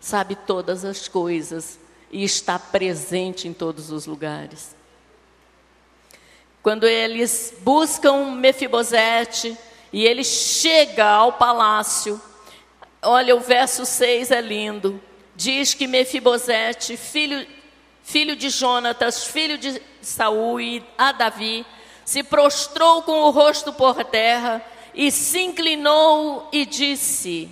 sabe 0.00 0.36
todas 0.36 0.84
as 0.84 1.08
coisas 1.08 1.78
e 2.10 2.22
está 2.22 2.58
presente 2.58 3.48
em 3.48 3.52
todos 3.52 3.90
os 3.90 4.06
lugares. 4.06 4.76
Quando 6.62 6.86
eles 6.86 7.54
buscam 7.60 8.32
Mefibosete 8.32 9.56
e 9.92 10.04
ele 10.04 10.24
chega 10.24 11.06
ao 11.06 11.32
palácio, 11.32 12.20
olha 13.02 13.34
o 13.34 13.40
verso 13.40 13.84
6 13.84 14.30
é 14.30 14.40
lindo. 14.40 15.00
Diz 15.34 15.74
que 15.74 15.86
Mefibosete, 15.86 16.96
filho, 16.96 17.46
filho 18.02 18.34
de 18.34 18.48
Jonatas, 18.48 19.24
filho 19.24 19.58
de 19.58 19.80
Saul 20.00 20.60
e 20.60 20.84
a 20.96 21.12
Davi, 21.12 21.66
se 22.04 22.22
prostrou 22.22 23.02
com 23.02 23.22
o 23.22 23.30
rosto 23.30 23.72
por 23.72 24.02
terra 24.04 24.64
e 24.94 25.10
se 25.10 25.40
inclinou 25.40 26.48
e 26.52 26.64
disse: 26.64 27.50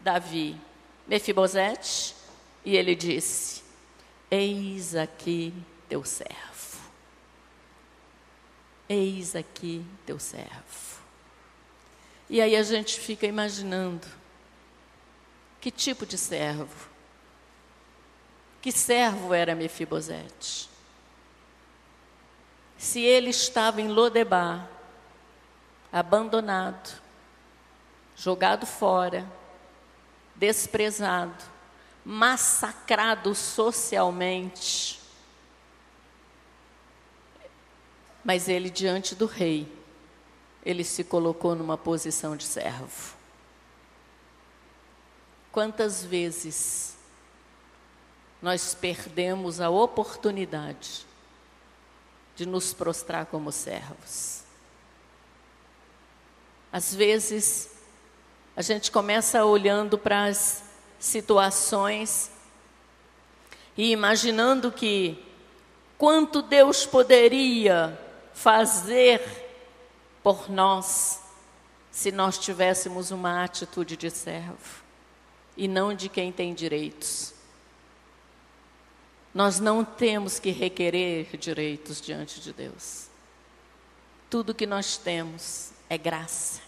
Davi, 0.00 0.56
Mefibosete, 1.06 2.14
e 2.64 2.76
ele 2.76 2.94
disse: 2.94 3.62
Eis 4.30 4.94
aqui 4.94 5.52
teu 5.88 6.04
servo. 6.04 6.36
Eis 8.88 9.34
aqui 9.34 9.84
teu 10.04 10.18
servo. 10.20 11.00
E 12.30 12.40
aí 12.40 12.54
a 12.54 12.62
gente 12.62 13.00
fica 13.00 13.26
imaginando 13.26 14.06
que 15.66 15.70
tipo 15.72 16.06
de 16.06 16.16
servo? 16.16 16.88
Que 18.62 18.70
servo 18.70 19.34
era 19.34 19.52
Mefibosete? 19.52 20.70
Se 22.78 23.00
ele 23.00 23.30
estava 23.30 23.80
em 23.80 23.88
Lodebar, 23.88 24.70
abandonado, 25.92 27.02
jogado 28.14 28.64
fora, 28.64 29.28
desprezado, 30.36 31.42
massacrado 32.04 33.34
socialmente. 33.34 35.00
Mas 38.24 38.48
ele, 38.48 38.70
diante 38.70 39.16
do 39.16 39.26
rei, 39.26 39.66
ele 40.64 40.84
se 40.84 41.02
colocou 41.02 41.56
numa 41.56 41.76
posição 41.76 42.36
de 42.36 42.44
servo. 42.44 43.15
Quantas 45.56 46.04
vezes 46.04 46.94
nós 48.42 48.74
perdemos 48.74 49.58
a 49.58 49.70
oportunidade 49.70 51.06
de 52.34 52.44
nos 52.44 52.74
prostrar 52.74 53.24
como 53.24 53.50
servos? 53.50 54.42
Às 56.70 56.94
vezes, 56.94 57.70
a 58.54 58.60
gente 58.60 58.90
começa 58.90 59.46
olhando 59.46 59.96
para 59.96 60.26
as 60.26 60.62
situações 60.98 62.30
e 63.78 63.92
imaginando 63.92 64.70
que 64.70 65.24
quanto 65.96 66.42
Deus 66.42 66.84
poderia 66.84 67.98
fazer 68.34 69.22
por 70.22 70.50
nós 70.50 71.22
se 71.90 72.12
nós 72.12 72.36
tivéssemos 72.36 73.10
uma 73.10 73.42
atitude 73.42 73.96
de 73.96 74.10
servo 74.10 74.84
e 75.56 75.66
não 75.66 75.94
de 75.94 76.08
quem 76.08 76.30
tem 76.30 76.54
direitos. 76.54 77.34
Nós 79.32 79.60
não 79.60 79.84
temos 79.84 80.38
que 80.38 80.50
requerer 80.50 81.36
direitos 81.36 82.00
diante 82.00 82.40
de 82.40 82.52
Deus. 82.52 83.08
Tudo 84.30 84.54
que 84.54 84.66
nós 84.66 84.96
temos 84.96 85.72
é 85.88 85.98
graça. 85.98 86.62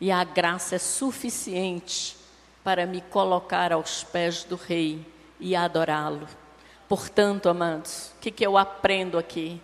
E 0.00 0.10
a 0.10 0.22
graça 0.24 0.76
é 0.76 0.78
suficiente 0.78 2.16
para 2.62 2.86
me 2.86 3.00
colocar 3.00 3.72
aos 3.72 4.04
pés 4.04 4.44
do 4.44 4.56
Rei 4.56 5.04
e 5.40 5.56
adorá-lo. 5.56 6.28
Portanto, 6.88 7.48
amados, 7.48 8.12
o 8.16 8.20
que, 8.20 8.30
que 8.30 8.46
eu 8.46 8.56
aprendo 8.56 9.18
aqui? 9.18 9.60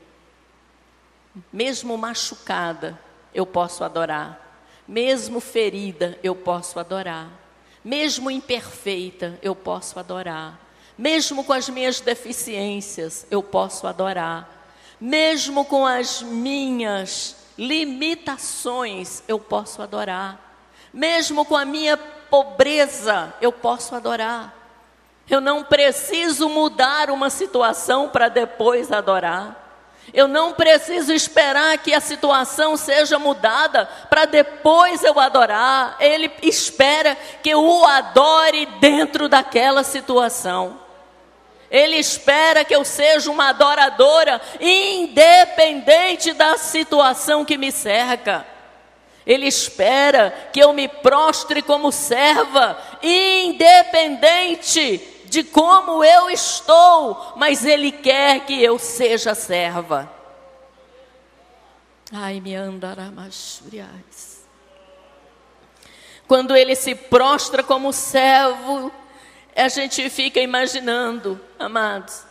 Mesmo 1.53 1.97
machucada, 1.97 2.99
eu 3.33 3.47
posso 3.47 3.85
adorar. 3.85 4.41
Mesmo 4.87 5.41
ferida, 5.41 6.19
eu 6.23 6.35
posso 6.35 6.79
adorar. 6.79 7.42
Mesmo 7.85 8.31
imperfeita, 8.31 9.39
eu 9.43 9.55
posso 9.55 9.99
adorar. 9.99 10.59
Mesmo 10.97 11.43
com 11.43 11.53
as 11.53 11.69
minhas 11.69 12.01
deficiências, 12.01 13.27
eu 13.31 13.43
posso 13.43 13.87
adorar. 13.87 14.49
Mesmo 15.01 15.65
com 15.65 15.85
as 15.85 16.23
minhas 16.23 17.37
limitações, 17.59 19.23
eu 19.27 19.39
posso 19.39 19.83
adorar. 19.83 20.57
Mesmo 20.93 21.45
com 21.45 21.57
a 21.57 21.65
minha 21.65 21.97
pobreza, 21.97 23.35
eu 23.41 23.51
posso 23.51 23.95
adorar. 23.95 24.55
Eu 25.29 25.41
não 25.41 25.65
preciso 25.65 26.49
mudar 26.49 27.11
uma 27.11 27.31
situação 27.31 28.09
para 28.09 28.29
depois 28.29 28.93
adorar. 28.93 29.62
Eu 30.13 30.29
não 30.29 30.53
preciso 30.53 31.13
esperar 31.13 31.79
que 31.79 31.95
a 31.95 32.01
situação 32.01 32.77
seja 32.77 33.19
mudada 33.19 33.87
para 34.11 34.27
depois 34.27 35.03
eu 35.03 35.19
adorar. 35.19 35.97
Ele 35.99 36.31
espera 36.43 37.17
que 37.43 37.51
eu 37.51 37.63
o 37.63 37.87
adore 37.87 38.67
dentro 38.79 39.29
daquela 39.29 39.83
situação. 39.83 40.81
Ele 41.71 41.97
espera 41.97 42.65
que 42.65 42.75
eu 42.75 42.85
seja 42.85 43.31
uma 43.31 43.49
adoradora, 43.49 44.39
independente 44.61 46.35
da 46.35 46.59
situação 46.59 47.47
que 47.47 47.57
me 47.57 47.73
cerca. 47.73 48.47
Ele 49.25 49.47
espera 49.47 50.35
que 50.53 50.61
eu 50.61 50.75
me 50.75 50.87
prostre 50.87 51.63
como 51.63 51.91
serva, 51.91 52.77
independente 53.03 54.99
de 55.33 55.43
como 55.43 56.05
eu 56.05 56.29
estou, 56.29 57.33
mas 57.37 57.65
Ele 57.65 57.91
quer 57.91 58.41
que 58.41 58.63
eu 58.63 58.79
seja 58.79 59.35
serva. 59.35 60.13
Ai, 62.13 62.39
me 62.39 62.55
andaramachuriais. 62.55 64.45
Quando 66.29 66.55
ele 66.55 66.77
se 66.77 66.95
prostra 66.95 67.63
como 67.63 67.95
servo, 67.95 68.93
a 69.57 69.69
gente 69.69 70.11
fica 70.11 70.39
imaginando, 70.39 71.41
amados, 71.59 72.25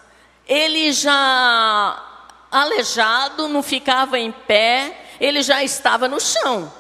ele 0.48 0.92
já 0.92 2.06
aleijado, 2.52 3.48
não 3.48 3.64
ficava 3.64 4.20
em 4.20 4.32
pé, 4.32 4.96
ele 5.20 5.42
já 5.42 5.64
estava 5.64 6.08
no 6.08 6.20
chão, 6.20 6.72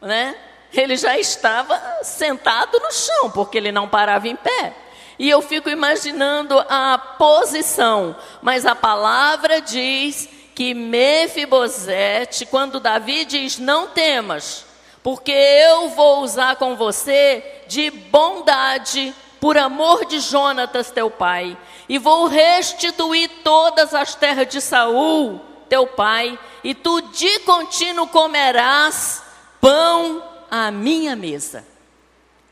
né? 0.00 0.36
Ele 0.72 0.96
já 0.96 1.16
estava 1.16 1.80
sentado 2.02 2.80
no 2.80 2.90
chão, 2.90 3.30
porque 3.30 3.58
ele 3.58 3.70
não 3.70 3.88
parava 3.88 4.26
em 4.26 4.34
pé. 4.34 4.81
E 5.22 5.30
eu 5.30 5.40
fico 5.40 5.70
imaginando 5.70 6.58
a 6.68 6.98
posição, 6.98 8.16
mas 8.42 8.66
a 8.66 8.74
palavra 8.74 9.60
diz 9.60 10.28
que 10.52 10.74
Mefibosete, 10.74 12.44
quando 12.44 12.80
Davi 12.80 13.24
diz: 13.24 13.56
Não 13.56 13.86
temas, 13.86 14.66
porque 15.00 15.30
eu 15.30 15.90
vou 15.90 16.22
usar 16.22 16.56
com 16.56 16.74
você 16.74 17.62
de 17.68 17.88
bondade, 17.88 19.14
por 19.40 19.56
amor 19.56 20.06
de 20.06 20.18
Jonatas, 20.18 20.90
teu 20.90 21.08
pai, 21.08 21.56
e 21.88 21.98
vou 21.98 22.26
restituir 22.26 23.30
todas 23.44 23.94
as 23.94 24.16
terras 24.16 24.48
de 24.48 24.60
Saul, 24.60 25.40
teu 25.68 25.86
pai, 25.86 26.36
e 26.64 26.74
tu 26.74 27.00
de 27.00 27.38
contínuo 27.40 28.08
comerás 28.08 29.22
pão 29.60 30.20
à 30.50 30.72
minha 30.72 31.14
mesa. 31.14 31.64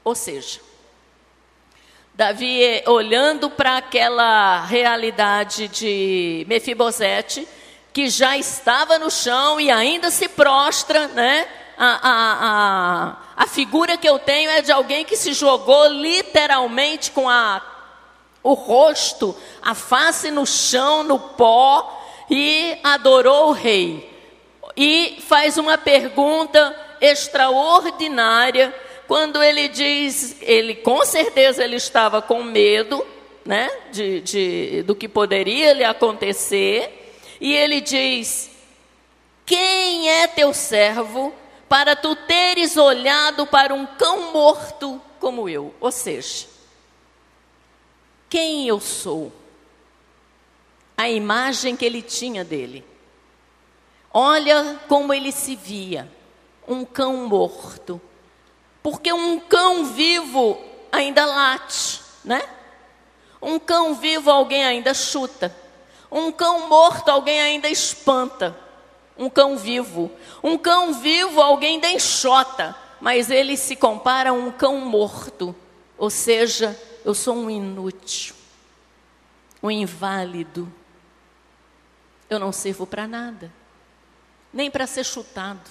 Ou 0.05 0.14
seja, 0.14 0.70
Davi 2.21 2.83
olhando 2.87 3.49
para 3.49 3.79
aquela 3.79 4.62
realidade 4.66 5.68
de 5.68 6.45
Mefibosete, 6.47 7.49
que 7.95 8.11
já 8.11 8.37
estava 8.37 8.99
no 8.99 9.11
chão 9.11 9.59
e 9.59 9.71
ainda 9.71 10.11
se 10.11 10.29
prostra, 10.29 11.09
né? 11.09 11.49
A, 11.79 11.87
a, 11.87 12.37
a, 12.43 13.16
a 13.43 13.47
figura 13.47 13.97
que 13.97 14.07
eu 14.07 14.18
tenho 14.18 14.51
é 14.51 14.61
de 14.61 14.71
alguém 14.71 15.03
que 15.03 15.16
se 15.16 15.33
jogou 15.33 15.87
literalmente 15.87 17.11
com 17.11 17.27
a, 17.27 17.62
o 18.43 18.53
rosto, 18.53 19.35
a 19.62 19.75
face 19.75 20.31
no 20.31 20.45
chão, 20.45 21.03
no 21.03 21.18
pó, 21.18 22.05
e 22.29 22.77
adorou 22.85 23.49
o 23.49 23.53
rei. 23.53 24.14
E 24.77 25.25
faz 25.27 25.57
uma 25.57 25.79
pergunta 25.79 26.77
extraordinária 27.01 28.75
quando 29.11 29.42
ele 29.42 29.66
diz, 29.66 30.36
ele 30.40 30.72
com 30.72 31.04
certeza 31.04 31.64
ele 31.64 31.74
estava 31.74 32.22
com 32.22 32.44
medo, 32.44 33.04
né, 33.44 33.68
de, 33.90 34.20
de, 34.20 34.82
do 34.84 34.94
que 34.94 35.08
poderia 35.08 35.72
lhe 35.72 35.82
acontecer, 35.82 37.12
e 37.40 37.52
ele 37.52 37.80
diz: 37.80 38.52
Quem 39.44 40.08
é 40.08 40.28
teu 40.28 40.54
servo 40.54 41.34
para 41.68 41.96
tu 41.96 42.14
teres 42.14 42.76
olhado 42.76 43.48
para 43.48 43.74
um 43.74 43.84
cão 43.84 44.32
morto 44.32 45.02
como 45.18 45.48
eu? 45.48 45.74
Ou 45.80 45.90
seja, 45.90 46.46
quem 48.28 48.68
eu 48.68 48.78
sou? 48.78 49.32
A 50.96 51.11
imagem 51.11 51.74
que 51.74 51.84
ele 51.84 52.00
tinha 52.00 52.44
dele. 52.44 52.84
Olha 54.14 54.78
como 54.86 55.12
ele 55.12 55.32
se 55.32 55.56
via, 55.56 56.08
um 56.68 56.84
cão 56.84 57.26
morto 57.26 58.00
porque 58.83 59.12
um 59.12 59.39
cão 59.41 59.85
vivo 59.85 60.59
ainda 60.91 61.24
late, 61.24 62.01
né? 62.24 62.43
Um 63.41 63.59
cão 63.59 63.95
vivo 63.95 64.31
alguém 64.31 64.64
ainda 64.64 64.93
chuta. 64.93 65.55
Um 66.11 66.33
cão 66.33 66.68
morto 66.68 67.09
alguém 67.09 67.41
ainda 67.41 67.68
espanta. 67.68 68.57
Um 69.16 69.31
cão 69.31 69.57
vivo. 69.57 70.11
Um 70.43 70.59
cão 70.59 70.95
vivo 70.95 71.41
alguém 71.41 71.74
ainda 71.74 71.91
enxota. 71.91 72.76
Mas 73.01 73.31
ele 73.31 73.57
se 73.57 73.76
compara 73.76 74.31
a 74.31 74.33
um 74.33 74.51
cão 74.51 74.78
morto. 74.78 75.55
Ou 75.97 76.11
seja, 76.11 76.78
eu 77.05 77.14
sou 77.14 77.35
um 77.37 77.49
inútil. 77.49 78.35
Um 79.62 79.70
inválido. 79.70 80.70
Eu 82.28 82.39
não 82.39 82.53
sirvo 82.53 82.87
para 82.87 83.07
nada. 83.07 83.53
Nem 84.53 84.70
para 84.70 84.87
ser 84.87 85.05
chutado. 85.05 85.70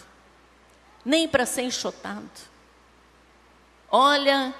Nem 1.05 1.27
para 1.27 1.45
ser 1.45 1.63
enxotado. 1.63 2.48
Olha 3.91 4.53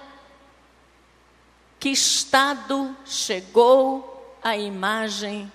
que 1.79 1.89
estado 1.89 2.95
chegou 3.05 4.37
a 4.43 4.57
imagem, 4.57 5.51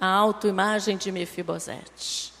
a 0.00 0.06
autoimagem 0.06 0.96
de 0.96 1.10
Mefibosete. 1.10 2.32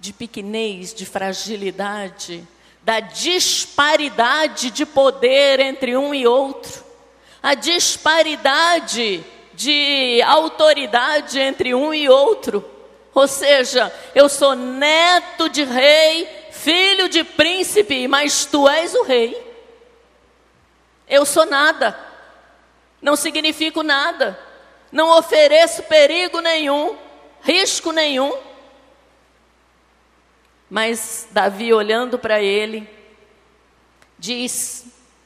De 0.00 0.12
pequenez, 0.12 0.92
de 0.92 1.06
fragilidade, 1.06 2.46
da 2.82 3.00
disparidade 3.00 4.70
de 4.70 4.86
poder 4.86 5.60
entre 5.60 5.96
um 5.96 6.14
e 6.14 6.26
outro, 6.26 6.84
a 7.42 7.54
disparidade 7.54 9.24
de 9.54 10.22
autoridade 10.22 11.38
entre 11.38 11.74
um 11.74 11.92
e 11.92 12.08
outro. 12.08 12.64
Ou 13.14 13.26
seja, 13.26 13.92
eu 14.14 14.28
sou 14.28 14.54
neto 14.54 15.48
de 15.48 15.64
rei, 15.64 16.37
filho 16.68 17.08
de 17.08 17.24
príncipe, 17.24 18.06
mas 18.06 18.44
tu 18.44 18.68
és 18.68 18.94
o 18.94 19.02
rei. 19.02 19.42
Eu 21.08 21.24
sou 21.24 21.46
nada, 21.46 21.98
não 23.00 23.16
significo 23.16 23.82
nada, 23.82 24.38
não 24.92 25.16
ofereço 25.16 25.84
perigo 25.84 26.42
nenhum, 26.42 26.94
risco 27.40 27.90
nenhum. 27.90 28.36
Mas 30.68 31.26
Davi, 31.30 31.72
olhando 31.72 32.18
para 32.18 32.42
ele, 32.42 32.86
diz: 34.18 34.84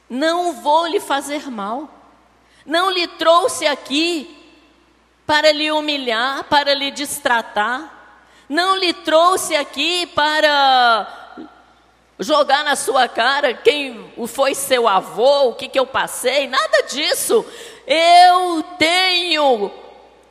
Não 0.09 0.61
vou 0.61 0.87
lhe 0.87 1.01
fazer 1.01 1.51
mal, 1.51 1.89
não 2.65 2.89
lhe 2.89 3.05
trouxe 3.05 3.67
aqui 3.67 4.33
para 5.27 5.51
lhe 5.51 5.69
humilhar, 5.69 6.45
para 6.45 6.73
lhe 6.73 6.89
distratar, 6.89 8.23
não 8.47 8.77
lhe 8.77 8.93
trouxe 8.93 9.57
aqui 9.57 10.07
para 10.07 11.22
jogar 12.19 12.63
na 12.63 12.75
sua 12.75 13.07
cara 13.07 13.53
quem 13.53 14.11
foi 14.27 14.53
seu 14.53 14.87
avô, 14.87 15.49
o 15.49 15.55
que, 15.55 15.67
que 15.67 15.79
eu 15.79 15.85
passei, 15.85 16.47
nada 16.47 16.83
disso. 16.83 17.45
Eu 17.85 18.63
tenho 18.77 19.71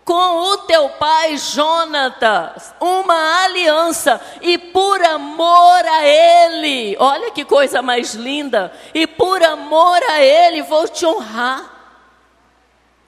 com 0.05 0.53
o 0.53 0.59
teu 0.59 0.89
pai 0.91 1.37
Jonatas 1.37 2.75
uma 2.81 3.45
aliança 3.45 4.21
e 4.41 4.59
por 4.59 5.03
amor 5.05 5.87
a 5.87 6.07
ele, 6.07 6.97
olha 6.99 7.31
que 7.31 7.45
coisa 7.45 7.81
mais 7.83 8.15
linda, 8.15 8.73
e 8.93 9.07
por 9.07 9.43
amor 9.43 10.03
a 10.11 10.21
ele 10.23 10.63
vou 10.63 10.89
te 10.89 11.07
honrar. 11.07 11.71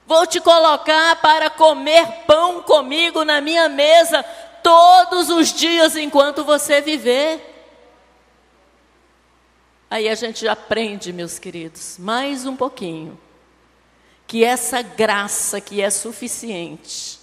Vou 0.07 0.27
te 0.27 0.39
colocar 0.39 1.17
para 1.17 1.49
comer 1.49 2.07
pão 2.27 2.61
comigo 2.63 3.25
na 3.25 3.41
minha 3.41 3.71
mesa 3.71 4.23
todos 4.63 5.31
os 5.31 5.53
dias 5.53 5.97
enquanto 5.97 6.45
você 6.45 6.83
viver. 6.83 7.54
Aí 9.91 10.09
a 10.09 10.15
gente 10.15 10.49
aprende, 10.49 11.13
meus 11.13 11.39
queridos, 11.39 11.97
mais 11.99 12.47
um 12.47 12.57
pouquinho, 12.57 13.19
que 14.27 14.45
essa 14.45 14.83
graça 14.83 15.61
que 15.61 15.81
é 15.81 15.91
suficiente, 15.91 17.21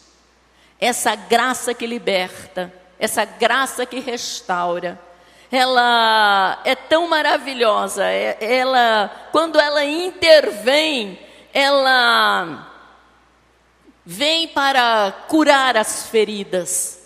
essa 0.79 1.15
graça 1.15 1.73
que 1.73 1.85
liberta, 1.85 2.71
essa 2.99 3.25
graça 3.25 3.85
que 3.85 3.99
restaura, 3.99 4.99
ela 5.51 6.61
é 6.63 6.75
tão 6.75 7.09
maravilhosa, 7.09 8.05
é, 8.05 8.37
ela, 8.39 9.11
quando 9.31 9.59
ela 9.59 9.83
intervém, 9.83 11.19
ela 11.53 12.71
vem 14.05 14.47
para 14.47 15.11
curar 15.27 15.75
as 15.75 16.07
feridas 16.07 17.00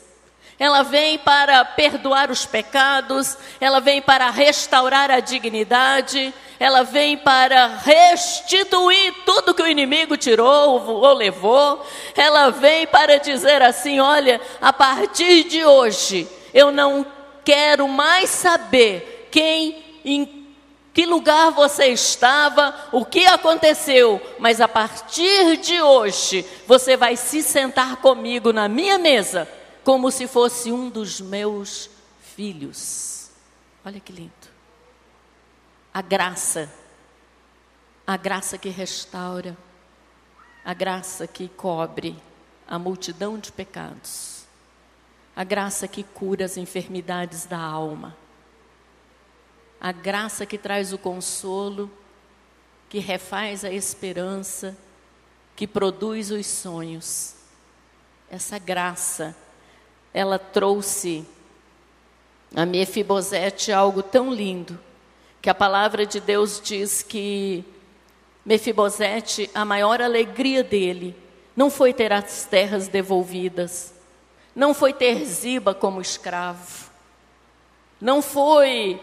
ela 0.58 0.84
vem 0.84 1.18
para 1.18 1.66
perdoar 1.66 2.32
os 2.32 2.45
pecados, 2.45 3.38
ela 3.60 3.82
vem 3.82 4.01
para 4.01 4.30
restaurar 4.30 5.12
a 5.12 5.20
dignidade, 5.20 6.34
ela 6.58 6.84
vem 6.84 7.18
para 7.18 7.68
restituir 7.84 9.14
tudo 9.26 9.53
que 9.53 9.62
o 9.62 9.68
inimigo 9.68 10.16
tirou 10.16 10.82
ou 10.88 11.14
levou, 11.14 11.86
ela 12.16 12.51
vem 12.51 12.88
para 12.88 13.20
dizer 13.20 13.62
assim: 13.62 13.99
olha, 13.99 14.39
a 14.62 14.72
partir 14.72 15.43
de 15.43 15.66
hoje 15.66 16.28
eu 16.53 16.72
não 16.72 17.06
quero 17.43 17.88
mais 17.89 18.30
saber 18.30 19.28
quem, 19.30 19.84
em 20.06 20.45
que 20.93 21.06
lugar 21.06 21.51
você 21.51 21.88
estava, 21.88 22.74
o 22.93 23.03
que 23.03 23.26
aconteceu, 23.26 24.22
mas 24.39 24.62
a 24.62 24.68
partir 24.70 25.58
de 25.58 25.82
hoje 25.82 26.45
você 26.66 26.95
vai 26.95 27.18
se 27.18 27.43
sentar 27.43 27.97
comigo 27.97 28.53
na 28.53 28.70
minha 28.70 28.97
mesa 28.97 29.45
como 29.86 30.09
se 30.09 30.27
fosse 30.27 30.71
um 30.71 30.89
dos 30.89 31.21
meus 31.21 31.91
filhos. 32.19 33.29
Olha 33.86 33.99
que 33.99 34.11
lindo. 34.11 34.33
A 35.93 36.01
graça, 36.01 36.73
a 38.05 38.17
graça 38.17 38.57
que 38.57 38.69
restaura, 38.69 39.55
a 40.65 40.73
graça 40.73 41.27
que 41.27 41.47
cobre 41.47 42.17
a 42.67 42.79
multidão 42.79 43.38
de 43.38 43.51
pecados, 43.51 44.45
a 45.36 45.43
graça 45.43 45.88
que 45.88 46.01
cura 46.01 46.45
as 46.45 46.57
enfermidades 46.57 47.45
da 47.45 47.59
alma, 47.59 48.17
a 49.79 49.91
graça 49.91 50.47
que 50.47 50.57
traz 50.57 50.93
o 50.93 50.97
consolo, 50.97 51.91
que 52.89 52.97
refaz 52.97 53.63
a 53.63 53.71
esperança, 53.71 54.75
que 55.55 55.67
produz 55.67 56.31
os 56.31 56.47
sonhos. 56.47 57.36
Essa 58.31 58.57
graça 58.57 59.36
ela 60.16 60.39
trouxe 60.39 61.26
a 62.55 62.66
Mefibosete 62.66 63.74
algo 63.74 64.01
tão 64.01 64.34
lindo, 64.34 64.80
que 65.41 65.49
a 65.49 65.53
palavra 65.53 66.05
de 66.05 66.22
Deus 66.22 66.61
diz 66.63 67.03
que 67.03 67.66
Mefibosete, 68.45 69.51
a 69.53 69.66
maior 69.66 70.01
alegria 70.01 70.63
dele, 70.63 71.13
não 71.53 71.70
foi 71.70 71.93
ter 71.93 72.13
as 72.13 72.45
terras 72.45 72.88
devolvidas, 72.88 73.93
não 74.55 74.74
foi 74.74 74.93
ter 74.93 75.22
Ziba 75.26 75.74
como 75.74 75.99
escravo, 75.99 76.89
não 77.99 78.22
foi 78.22 79.01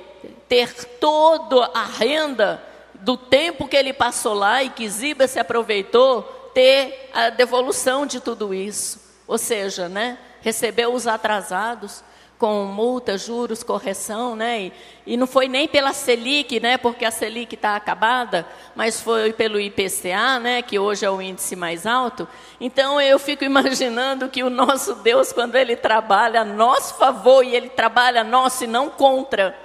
ter 0.49 0.73
toda 0.99 1.67
a 1.75 1.85
renda 1.85 2.63
do 2.95 3.19
tempo 3.19 3.69
que 3.69 3.77
ele 3.77 3.93
passou 3.93 4.33
lá 4.33 4.63
e 4.63 4.71
que 4.71 4.89
Ziba 4.89 5.29
se 5.29 5.39
aproveitou, 5.39 6.23
ter 6.55 7.11
a 7.13 7.29
devolução 7.29 8.07
de 8.07 8.19
tudo 8.19 8.55
isso. 8.55 8.99
Ou 9.27 9.37
seja, 9.37 9.91
né, 9.91 10.19
recebeu 10.43 10.93
os 10.93 11.07
atrasados 11.07 12.05
com 12.43 12.65
multa, 12.65 13.17
juros, 13.17 13.63
correção, 13.63 14.35
né? 14.35 14.63
E, 14.63 14.73
e, 15.07 15.17
não 15.17 15.29
foi 15.29 15.47
nem 15.47 15.69
pela 15.69 15.93
Selic, 15.93 16.59
né? 16.59 16.77
Porque 16.77 17.05
a 17.05 17.11
Selic 17.13 17.55
está 17.55 17.77
acabada, 17.77 18.45
mas 18.75 19.01
foi 19.01 19.33
pelo 19.33 19.61
IPCA, 19.61 20.41
né? 20.41 20.61
Que 20.61 20.77
hoje 20.77 21.07
é 21.07 21.11
o 21.11 21.23
índice 21.23 21.55
mais 21.55 21.87
alto. 21.87 22.27
Então 22.61 23.01
eu 23.01 23.17
fico 23.21 23.45
imaginando 23.47 24.29
que 24.29 24.43
o 24.43 24.51
nosso 24.51 24.97
Deus, 24.97 25.33
quando 25.33 25.55
Ele 25.55 25.77
trabalha 25.77 26.41
a 26.41 26.45
nosso 26.45 26.95
favor 26.95 27.45
e 27.45 27.55
Ele 27.55 27.69
trabalha 27.69 28.23
a 28.23 28.25
nosso 28.25 28.65
e 28.65 28.67
não 28.67 28.91
contra, 28.91 29.57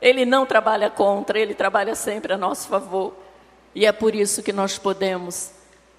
Ele 0.00 0.24
não 0.24 0.46
trabalha 0.46 0.88
contra, 0.88 1.38
Ele 1.38 1.52
trabalha 1.52 1.94
sempre 1.94 2.32
a 2.32 2.38
nosso 2.38 2.66
favor. 2.66 3.12
E 3.74 3.84
é 3.84 3.92
por 3.92 4.14
isso 4.14 4.42
que 4.42 4.54
nós 4.54 4.78
podemos 4.78 5.52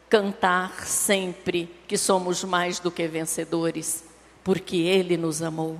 cantar 0.09 0.83
sempre 0.83 1.71
que 1.87 1.95
somos 1.95 2.43
mais 2.43 2.79
do 2.79 2.89
que 2.89 3.07
vencedores 3.07 4.06
porque 4.47 4.77
Ele 4.77 5.17
nos 5.17 5.41
amou, 5.41 5.77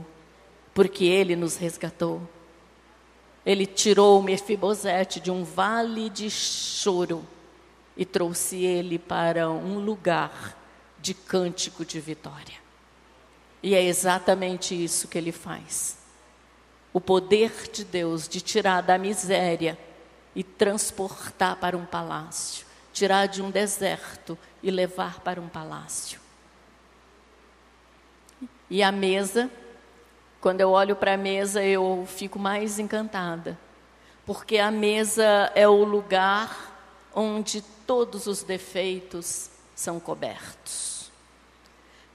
porque 0.74 1.06
Ele 1.06 1.38
nos 1.38 1.56
resgatou. 1.56 2.22
Ele 3.46 3.66
tirou 3.66 4.22
Mefibosete 4.22 5.22
de 5.22 5.32
um 5.32 5.46
vale 5.46 6.10
de 6.10 6.30
choro 6.30 7.26
e 7.96 8.04
trouxe 8.04 8.58
ele 8.58 9.00
para 9.00 9.50
um 9.50 9.80
lugar 9.80 10.58
de 11.00 11.14
cântico 11.14 11.86
de 11.86 11.98
vitória. 12.02 12.56
E 13.64 13.74
é 13.74 13.82
exatamente 13.82 14.76
isso 14.76 15.08
que 15.08 15.18
ele 15.18 15.32
faz. 15.32 15.98
O 16.92 17.00
poder 17.00 17.70
de 17.72 17.86
Deus 17.86 18.28
de 18.28 18.42
tirar 18.42 18.82
da 18.82 18.98
miséria 18.98 19.80
e 20.36 20.44
transportar 20.44 21.56
para 21.56 21.78
um 21.78 21.86
palácio, 21.86 22.66
tirar 22.92 23.28
de 23.28 23.42
um 23.42 23.50
deserto 23.50 24.38
e 24.62 24.70
levar 24.70 25.22
para 25.22 25.40
um 25.40 25.48
palácio. 25.48 26.27
E 28.70 28.84
a 28.84 28.92
mesa, 28.92 29.50
quando 30.42 30.62
eu 30.62 30.72
olho 30.72 30.96
para 30.96 31.14
a 31.14 31.18
mesa, 31.18 31.64
eu 31.64 32.06
fico 32.08 32.38
mais 32.38 32.80
encantada, 32.80 33.58
porque 34.26 34.58
a 34.58 34.70
mesa 34.70 35.52
é 35.56 35.68
o 35.68 35.84
lugar 35.84 36.76
onde 37.16 37.62
todos 37.86 38.28
os 38.28 38.44
defeitos 38.44 39.50
são 39.74 40.00
cobertos. 40.00 41.12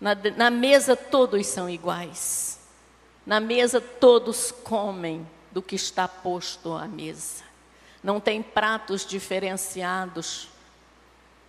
Na, 0.00 0.14
na 0.36 0.50
mesa 0.50 0.94
todos 0.94 1.46
são 1.46 1.70
iguais. 1.70 2.60
Na 3.24 3.38
mesa 3.40 3.80
todos 3.80 4.50
comem 4.50 5.26
do 5.50 5.62
que 5.62 5.76
está 5.76 6.08
posto 6.08 6.72
à 6.72 6.86
mesa. 6.86 7.44
Não 8.02 8.18
tem 8.18 8.42
pratos 8.42 9.06
diferenciados 9.06 10.48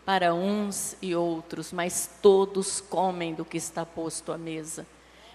para 0.05 0.33
uns 0.33 0.95
e 1.01 1.15
outros, 1.15 1.71
mas 1.71 2.09
todos 2.21 2.81
comem 2.81 3.33
do 3.33 3.45
que 3.45 3.57
está 3.57 3.85
posto 3.85 4.31
à 4.31 4.37
mesa. 4.37 4.85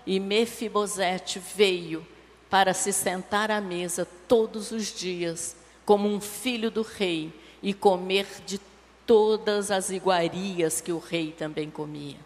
E 0.07 0.21
Mefibosete 0.21 1.39
veio 1.39 2.07
para 2.51 2.75
se 2.75 2.93
sentar 2.93 3.51
à 3.51 3.61
mesa 3.61 4.07
todos 4.27 4.71
os 4.71 4.87
dias, 4.87 5.57
como 5.85 6.09
um 6.09 6.21
filho 6.21 6.71
do 6.71 6.83
rei, 6.83 7.33
e 7.63 7.75
comer 7.75 8.27
de 8.47 8.61
todas 9.07 9.71
as 9.71 9.91
iguarias 9.91 10.81
que 10.81 10.93
o 10.93 10.99
rei 10.99 11.33
também 11.33 11.71
comia. 11.71 12.19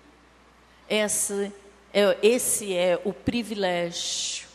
Esse 0.89 1.53
é, 1.95 2.19
esse 2.23 2.75
é 2.75 3.01
o 3.05 3.13
privilégio, 3.13 4.49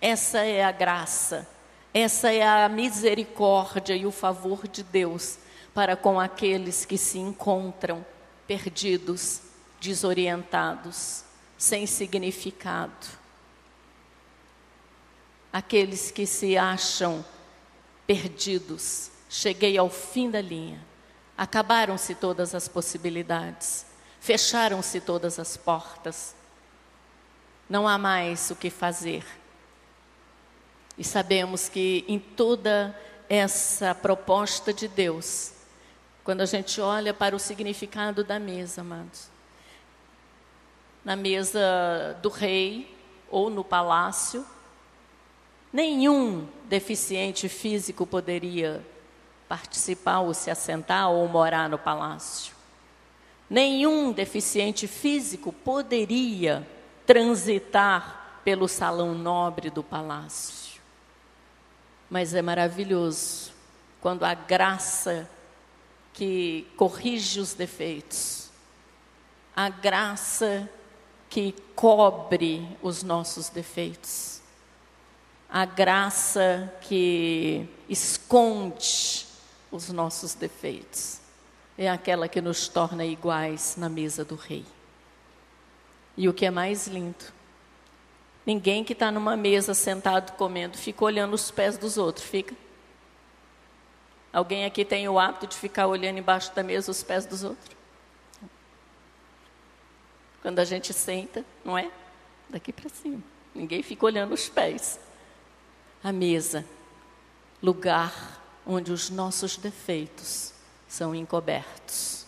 essa 0.00 0.44
é 0.44 0.64
a 0.64 0.70
graça, 0.70 1.48
essa 1.92 2.32
é 2.32 2.46
a 2.46 2.68
misericórdia 2.68 3.94
e 3.94 4.06
o 4.06 4.12
favor 4.12 4.68
de 4.68 4.82
Deus 4.82 5.38
para 5.76 5.94
com 5.94 6.18
aqueles 6.18 6.86
que 6.86 6.96
se 6.96 7.18
encontram 7.18 8.02
perdidos, 8.46 9.42
desorientados, 9.78 11.22
sem 11.58 11.86
significado. 11.86 13.06
Aqueles 15.52 16.10
que 16.10 16.24
se 16.24 16.56
acham 16.56 17.22
perdidos, 18.06 19.10
cheguei 19.28 19.76
ao 19.76 19.90
fim 19.90 20.30
da 20.30 20.40
linha. 20.40 20.82
Acabaram-se 21.36 22.14
todas 22.14 22.54
as 22.54 22.66
possibilidades, 22.68 23.84
fecharam-se 24.18 24.98
todas 24.98 25.38
as 25.38 25.58
portas. 25.58 26.34
Não 27.68 27.86
há 27.86 27.98
mais 27.98 28.50
o 28.50 28.56
que 28.56 28.70
fazer. 28.70 29.26
E 30.96 31.04
sabemos 31.04 31.68
que 31.68 32.02
em 32.08 32.18
toda 32.18 32.98
essa 33.28 33.94
proposta 33.94 34.72
de 34.72 34.88
Deus, 34.88 35.52
quando 36.26 36.40
a 36.40 36.44
gente 36.44 36.80
olha 36.80 37.14
para 37.14 37.36
o 37.36 37.38
significado 37.38 38.24
da 38.24 38.36
mesa, 38.36 38.80
amados, 38.80 39.30
na 41.04 41.14
mesa 41.14 42.18
do 42.20 42.28
rei 42.28 42.92
ou 43.30 43.48
no 43.48 43.62
palácio, 43.62 44.44
nenhum 45.72 46.48
deficiente 46.64 47.48
físico 47.48 48.04
poderia 48.04 48.84
participar 49.48 50.18
ou 50.18 50.34
se 50.34 50.50
assentar 50.50 51.08
ou 51.10 51.28
morar 51.28 51.68
no 51.68 51.78
palácio. 51.78 52.56
Nenhum 53.48 54.10
deficiente 54.10 54.88
físico 54.88 55.52
poderia 55.52 56.66
transitar 57.06 58.40
pelo 58.42 58.66
salão 58.66 59.14
nobre 59.14 59.70
do 59.70 59.84
palácio. 59.84 60.80
Mas 62.10 62.34
é 62.34 62.42
maravilhoso 62.42 63.52
quando 64.00 64.24
a 64.24 64.34
graça 64.34 65.30
que 66.16 66.66
corrige 66.78 67.40
os 67.40 67.52
defeitos, 67.52 68.48
a 69.54 69.68
graça 69.68 70.68
que 71.28 71.54
cobre 71.74 72.66
os 72.82 73.02
nossos 73.02 73.50
defeitos, 73.50 74.40
a 75.46 75.66
graça 75.66 76.74
que 76.80 77.68
esconde 77.86 79.26
os 79.70 79.90
nossos 79.90 80.32
defeitos, 80.32 81.20
é 81.76 81.90
aquela 81.90 82.28
que 82.28 82.40
nos 82.40 82.66
torna 82.66 83.04
iguais 83.04 83.74
na 83.76 83.90
mesa 83.90 84.24
do 84.24 84.36
Rei. 84.36 84.64
E 86.16 86.30
o 86.30 86.32
que 86.32 86.46
é 86.46 86.50
mais 86.50 86.86
lindo, 86.86 87.26
ninguém 88.46 88.82
que 88.82 88.94
está 88.94 89.12
numa 89.12 89.36
mesa 89.36 89.74
sentado 89.74 90.34
comendo 90.38 90.78
fica 90.78 91.04
olhando 91.04 91.34
os 91.34 91.50
pés 91.50 91.76
dos 91.76 91.98
outros, 91.98 92.24
fica? 92.24 92.54
Alguém 94.36 94.66
aqui 94.66 94.84
tem 94.84 95.08
o 95.08 95.18
hábito 95.18 95.46
de 95.46 95.56
ficar 95.56 95.86
olhando 95.86 96.18
embaixo 96.18 96.54
da 96.54 96.62
mesa 96.62 96.90
os 96.90 97.02
pés 97.02 97.24
dos 97.24 97.42
outros? 97.42 97.74
Quando 100.42 100.58
a 100.58 100.64
gente 100.66 100.92
senta, 100.92 101.42
não 101.64 101.78
é? 101.78 101.90
Daqui 102.46 102.70
para 102.70 102.90
cima. 102.90 103.22
Ninguém 103.54 103.82
fica 103.82 104.04
olhando 104.04 104.34
os 104.34 104.46
pés. 104.46 105.00
A 106.04 106.12
mesa, 106.12 106.66
lugar 107.62 108.12
onde 108.66 108.92
os 108.92 109.08
nossos 109.08 109.56
defeitos 109.56 110.52
são 110.86 111.14
encobertos 111.14 112.26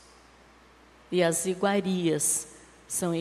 e 1.12 1.22
as 1.22 1.44
iguarias 1.44 2.48
são 2.88 3.12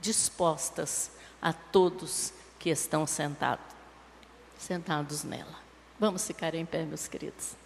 dispostas 0.00 1.10
a 1.42 1.52
todos 1.52 2.32
que 2.56 2.70
estão 2.70 3.04
sentados, 3.04 3.66
sentados 4.56 5.24
nela. 5.24 5.58
Vamos 5.98 6.24
ficar 6.24 6.54
em 6.54 6.64
pé, 6.64 6.84
meus 6.84 7.08
queridos. 7.08 7.65